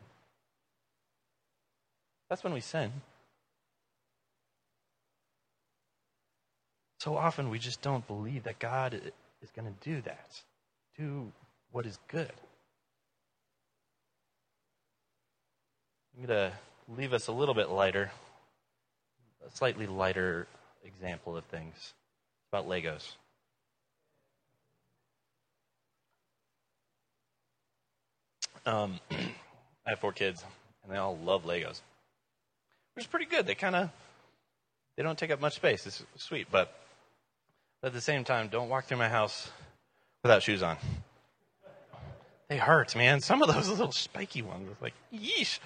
That's 2.30 2.44
when 2.44 2.54
we 2.54 2.62
sin. 2.62 2.92
So 7.00 7.18
often 7.18 7.50
we 7.50 7.60
just 7.60 7.82
don't 7.82 8.06
believe 8.08 8.44
that 8.44 8.60
God 8.60 8.94
is 9.42 9.52
going 9.56 9.74
to 9.74 9.90
do 9.90 10.02
that, 10.02 10.42
do 10.98 11.32
what 11.72 11.86
is 11.86 11.98
good. 12.08 12.32
I'm 16.20 16.28
going 16.28 16.52
to 16.52 16.54
leave 16.98 17.14
us 17.14 17.28
a 17.28 17.32
little 17.32 17.54
bit 17.56 17.70
lighter, 17.70 18.12
a 19.48 19.56
slightly 19.56 19.88
lighter 19.88 20.48
example 20.84 21.38
of 21.38 21.46
things. 21.46 21.74
It's 21.76 21.94
about 22.52 22.68
Legos. 22.68 23.14
Um, 28.66 29.00
I 29.12 29.92
have 29.92 30.00
four 30.00 30.12
kids, 30.12 30.44
and 30.84 30.92
they 30.92 30.98
all 30.98 31.18
love 31.24 31.46
Legos, 31.46 31.80
which 32.96 33.06
is 33.06 33.08
pretty 33.08 33.26
good. 33.26 33.48
They 33.48 33.56
kind 33.56 33.78
of 33.78 33.90
they 34.98 35.04
don't 35.04 35.18
take 35.18 35.32
up 35.32 35.40
much 35.40 35.56
space. 35.56 35.88
It's 35.88 36.04
sweet, 36.18 36.48
but 36.52 36.74
at 37.82 37.94
the 37.94 38.02
same 38.02 38.26
time, 38.26 38.50
don't 38.50 38.68
walk 38.68 38.86
through 38.86 38.98
my 38.98 39.10
house 39.10 39.50
without 40.22 40.44
shoes 40.44 40.64
on. 40.64 40.76
They 42.50 42.58
hurt, 42.58 42.94
man. 42.98 43.22
Some 43.22 43.42
of 43.42 43.48
those 43.48 43.70
little 43.70 43.94
spiky 43.94 44.42
ones, 44.42 44.70
like 44.82 44.94
yeesh. 45.14 45.60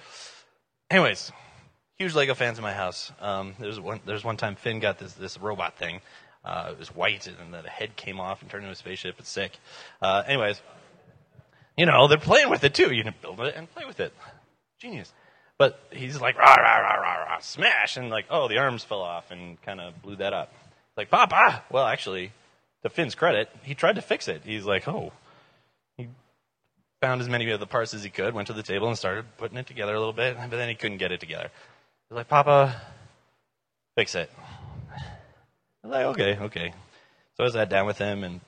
Anyways, 0.94 1.32
huge 1.98 2.14
Lego 2.14 2.34
fans 2.34 2.56
in 2.56 2.62
my 2.62 2.72
house. 2.72 3.10
Um, 3.20 3.54
there's 3.58 3.80
one. 3.80 3.98
There's 4.06 4.22
one 4.22 4.36
time 4.36 4.54
Finn 4.54 4.78
got 4.78 4.96
this 4.96 5.12
this 5.14 5.36
robot 5.40 5.76
thing. 5.76 6.00
Uh, 6.44 6.68
it 6.70 6.78
was 6.78 6.94
white, 6.94 7.26
and 7.26 7.52
then 7.52 7.64
the 7.64 7.68
head 7.68 7.96
came 7.96 8.20
off 8.20 8.42
and 8.42 8.48
turned 8.48 8.62
into 8.62 8.74
a 8.74 8.76
spaceship. 8.76 9.16
It's 9.18 9.28
sick. 9.28 9.58
Uh, 10.00 10.22
anyways, 10.24 10.62
you 11.76 11.84
know 11.84 12.06
they're 12.06 12.16
playing 12.16 12.48
with 12.48 12.62
it 12.62 12.74
too. 12.74 12.94
You 12.94 13.02
can 13.02 13.14
build 13.20 13.40
it 13.40 13.56
and 13.56 13.68
play 13.74 13.84
with 13.86 13.98
it. 13.98 14.14
Genius. 14.78 15.12
But 15.58 15.80
he's 15.90 16.20
like 16.20 16.38
rah 16.38 16.54
rah 16.54 16.78
rah 16.78 17.00
rah 17.00 17.24
rah 17.24 17.38
smash, 17.40 17.96
and 17.96 18.08
like 18.08 18.26
oh 18.30 18.46
the 18.46 18.58
arms 18.58 18.84
fell 18.84 19.02
off 19.02 19.32
and 19.32 19.60
kind 19.62 19.80
of 19.80 20.00
blew 20.00 20.14
that 20.14 20.32
up. 20.32 20.54
Like 20.96 21.10
Papa. 21.10 21.64
Well, 21.72 21.86
actually, 21.86 22.30
to 22.84 22.88
Finn's 22.88 23.16
credit, 23.16 23.48
he 23.64 23.74
tried 23.74 23.96
to 23.96 24.02
fix 24.02 24.28
it. 24.28 24.42
He's 24.44 24.64
like 24.64 24.86
oh 24.86 25.10
found 27.04 27.20
as 27.20 27.28
many 27.28 27.50
of 27.50 27.60
the 27.60 27.66
parts 27.66 27.92
as 27.92 28.02
he 28.02 28.08
could, 28.08 28.32
went 28.32 28.46
to 28.46 28.54
the 28.54 28.62
table 28.62 28.88
and 28.88 28.96
started 28.96 29.26
putting 29.36 29.58
it 29.58 29.66
together 29.66 29.94
a 29.94 29.98
little 29.98 30.14
bit, 30.14 30.38
but 30.38 30.52
then 30.52 30.70
he 30.70 30.74
couldn't 30.74 30.96
get 30.96 31.12
it 31.12 31.20
together. 31.20 31.50
He's 32.08 32.16
like, 32.16 32.28
Papa, 32.28 32.80
fix 33.94 34.14
it. 34.14 34.30
I 34.90 35.86
was 35.86 35.92
like, 35.92 36.06
okay, 36.06 36.38
okay. 36.44 36.72
So 37.36 37.44
I 37.44 37.48
sat 37.50 37.68
down 37.68 37.84
with 37.84 37.98
him 37.98 38.24
and 38.24 38.40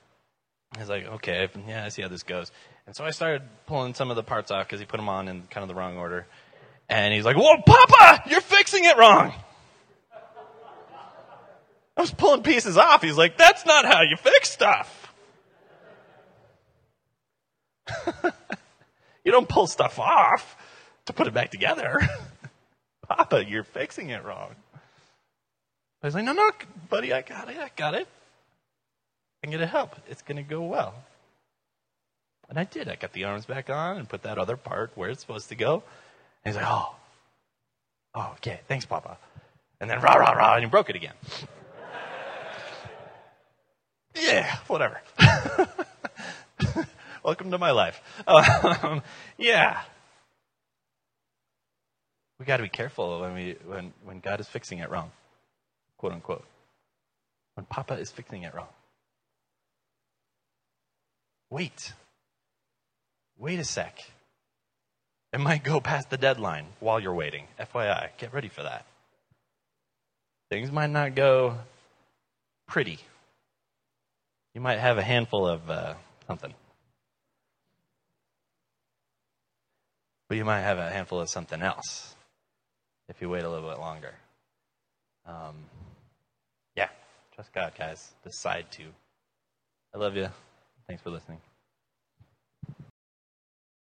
I 0.74 0.80
was 0.80 0.88
like, 0.88 1.04
okay, 1.04 1.50
yeah, 1.68 1.84
I 1.84 1.90
see 1.90 2.00
how 2.00 2.09
this 2.09 2.22
goes. 2.22 2.50
And 2.86 2.96
so 2.96 3.04
I 3.04 3.11
started 3.11 3.42
pulling 3.66 3.92
some 3.92 4.09
of 4.09 4.16
the 4.16 4.22
parts 4.22 4.50
off 4.50 4.66
because 4.66 4.80
he 4.80 4.86
put 4.86 4.96
them 4.96 5.11
on 5.11 5.28
in 5.28 5.42
kind 5.50 5.62
of 5.62 5.68
the 5.68 5.74
wrong 5.74 5.98
order. 5.98 6.26
And 6.88 7.12
he's 7.12 7.26
like, 7.26 7.36
whoa, 7.36 7.59
Papa, 7.61 8.22
you're 8.30 8.40
fixing 8.40 8.86
it 8.86 8.96
wrong. 8.96 9.34
I 11.94 12.00
was 12.00 12.11
pulling 12.11 12.42
pieces 12.42 12.78
off. 12.78 13.02
He's 13.02 13.18
like, 13.18 13.36
that's 13.36 13.66
not 13.66 13.84
how 13.84 14.00
you 14.00 14.16
fix 14.16 14.50
stuff. 14.50 15.05
you 19.24 19.32
don't 19.32 19.49
pull 19.49 19.66
stuff 19.66 19.99
off 19.99 20.57
to 21.07 21.12
put 21.12 21.26
it 21.26 21.34
back 21.34 21.51
together. 21.51 22.01
Papa, 23.09 23.45
you're 23.47 23.64
fixing 23.64 24.11
it 24.11 24.24
wrong. 24.24 24.55
I 26.03 26.07
was 26.07 26.14
like, 26.14 26.24
no, 26.24 26.32
no, 26.32 26.51
buddy, 26.91 27.12
I 27.12 27.22
got 27.22 27.49
it. 27.49 27.57
I 27.57 27.70
got 27.76 27.95
it. 27.95 28.07
I'm 29.43 29.51
going 29.51 29.61
to 29.61 29.66
help. 29.66 29.97
It's 30.09 30.22
going 30.22 30.37
to 30.37 30.43
go 30.43 30.62
well. 30.62 30.95
And 32.49 32.59
I 32.59 32.64
did. 32.64 32.89
I 32.89 32.97
got 32.97 33.12
the 33.12 33.24
arms 33.24 33.45
back 33.45 33.70
on 33.70 33.97
and 33.97 34.09
put 34.09 34.22
that 34.22 34.39
other 34.39 34.57
part 34.57 34.93
where 34.95 35.11
it's 35.11 35.20
supposed 35.20 35.49
to 35.49 35.55
go. 35.55 35.82
And 36.45 36.55
he's 36.55 36.57
like, 36.57 36.70
oh, 36.70 36.95
oh, 38.14 38.32
okay, 38.37 38.61
thanks, 38.68 38.84
Papa. 38.84 39.18
And 39.80 39.91
then 39.91 40.01
rah, 40.01 40.14
rah, 40.14 40.32
rah, 40.32 40.55
and 40.55 40.64
he 40.64 40.70
broke 40.70 40.91
it 40.91 40.97
again. 40.97 41.14
yeah, 44.14 44.57
whatever. 44.68 45.01
Welcome 47.27 47.51
to 47.51 47.59
my 47.59 47.72
life. 47.72 48.01
Um, 48.24 49.03
yeah. 49.37 49.81
We 52.39 52.47
got 52.47 52.59
to 52.59 52.62
be 52.62 52.68
careful 52.68 53.20
when 53.22 53.35
we 53.35 53.57
when 53.66 53.93
when 54.05 54.20
God 54.20 54.39
is 54.39 54.47
fixing 54.47 54.79
it 54.79 54.89
wrong, 54.91 55.11
quote 55.99 56.12
unquote. 56.12 56.45
When 57.57 57.66
Papa 57.66 57.95
is 57.95 58.12
fixing 58.12 58.45
it 58.45 58.55
wrong. 58.55 58.68
Wait. 61.51 61.95
Wait 63.37 63.59
a 63.59 63.64
sec. 63.64 63.99
It 65.33 65.41
might 65.41 65.64
go 65.64 65.81
past 65.81 66.11
the 66.11 66.16
deadline 66.16 66.66
while 66.79 67.01
you're 67.01 67.12
waiting. 67.12 67.49
FYI, 67.59 68.11
get 68.18 68.33
ready 68.33 68.49
for 68.49 68.62
that. 68.62 68.87
Things 70.49 70.70
might 70.70 70.91
not 70.91 71.16
go 71.16 71.59
pretty. 72.68 73.01
You 74.55 74.61
might 74.61 74.79
have 74.79 74.97
a 74.97 75.03
handful 75.03 75.45
of 75.45 75.68
uh, 75.68 75.95
something. 76.29 76.55
But 80.29 80.39
you 80.39 80.45
might 80.45 80.62
have 80.62 80.79
a 80.79 80.91
handful 80.91 81.20
of 81.20 81.29
something 81.31 81.62
else 81.62 82.14
if 83.09 83.20
you 83.20 83.29
wait 83.29 83.45
a 83.45 83.49
little 83.49 83.68
bit 83.68 83.79
longer. 83.79 84.14
Um, 85.24 85.57
yeah, 86.77 86.89
trust 87.35 87.53
God, 87.53 87.72
guys. 87.79 88.12
Decide 88.24 88.70
to. 88.72 88.85
I 89.95 89.99
love 89.99 90.16
you. 90.16 90.29
Thanks 90.87 91.03
for 91.03 91.11
listening. 91.11 91.39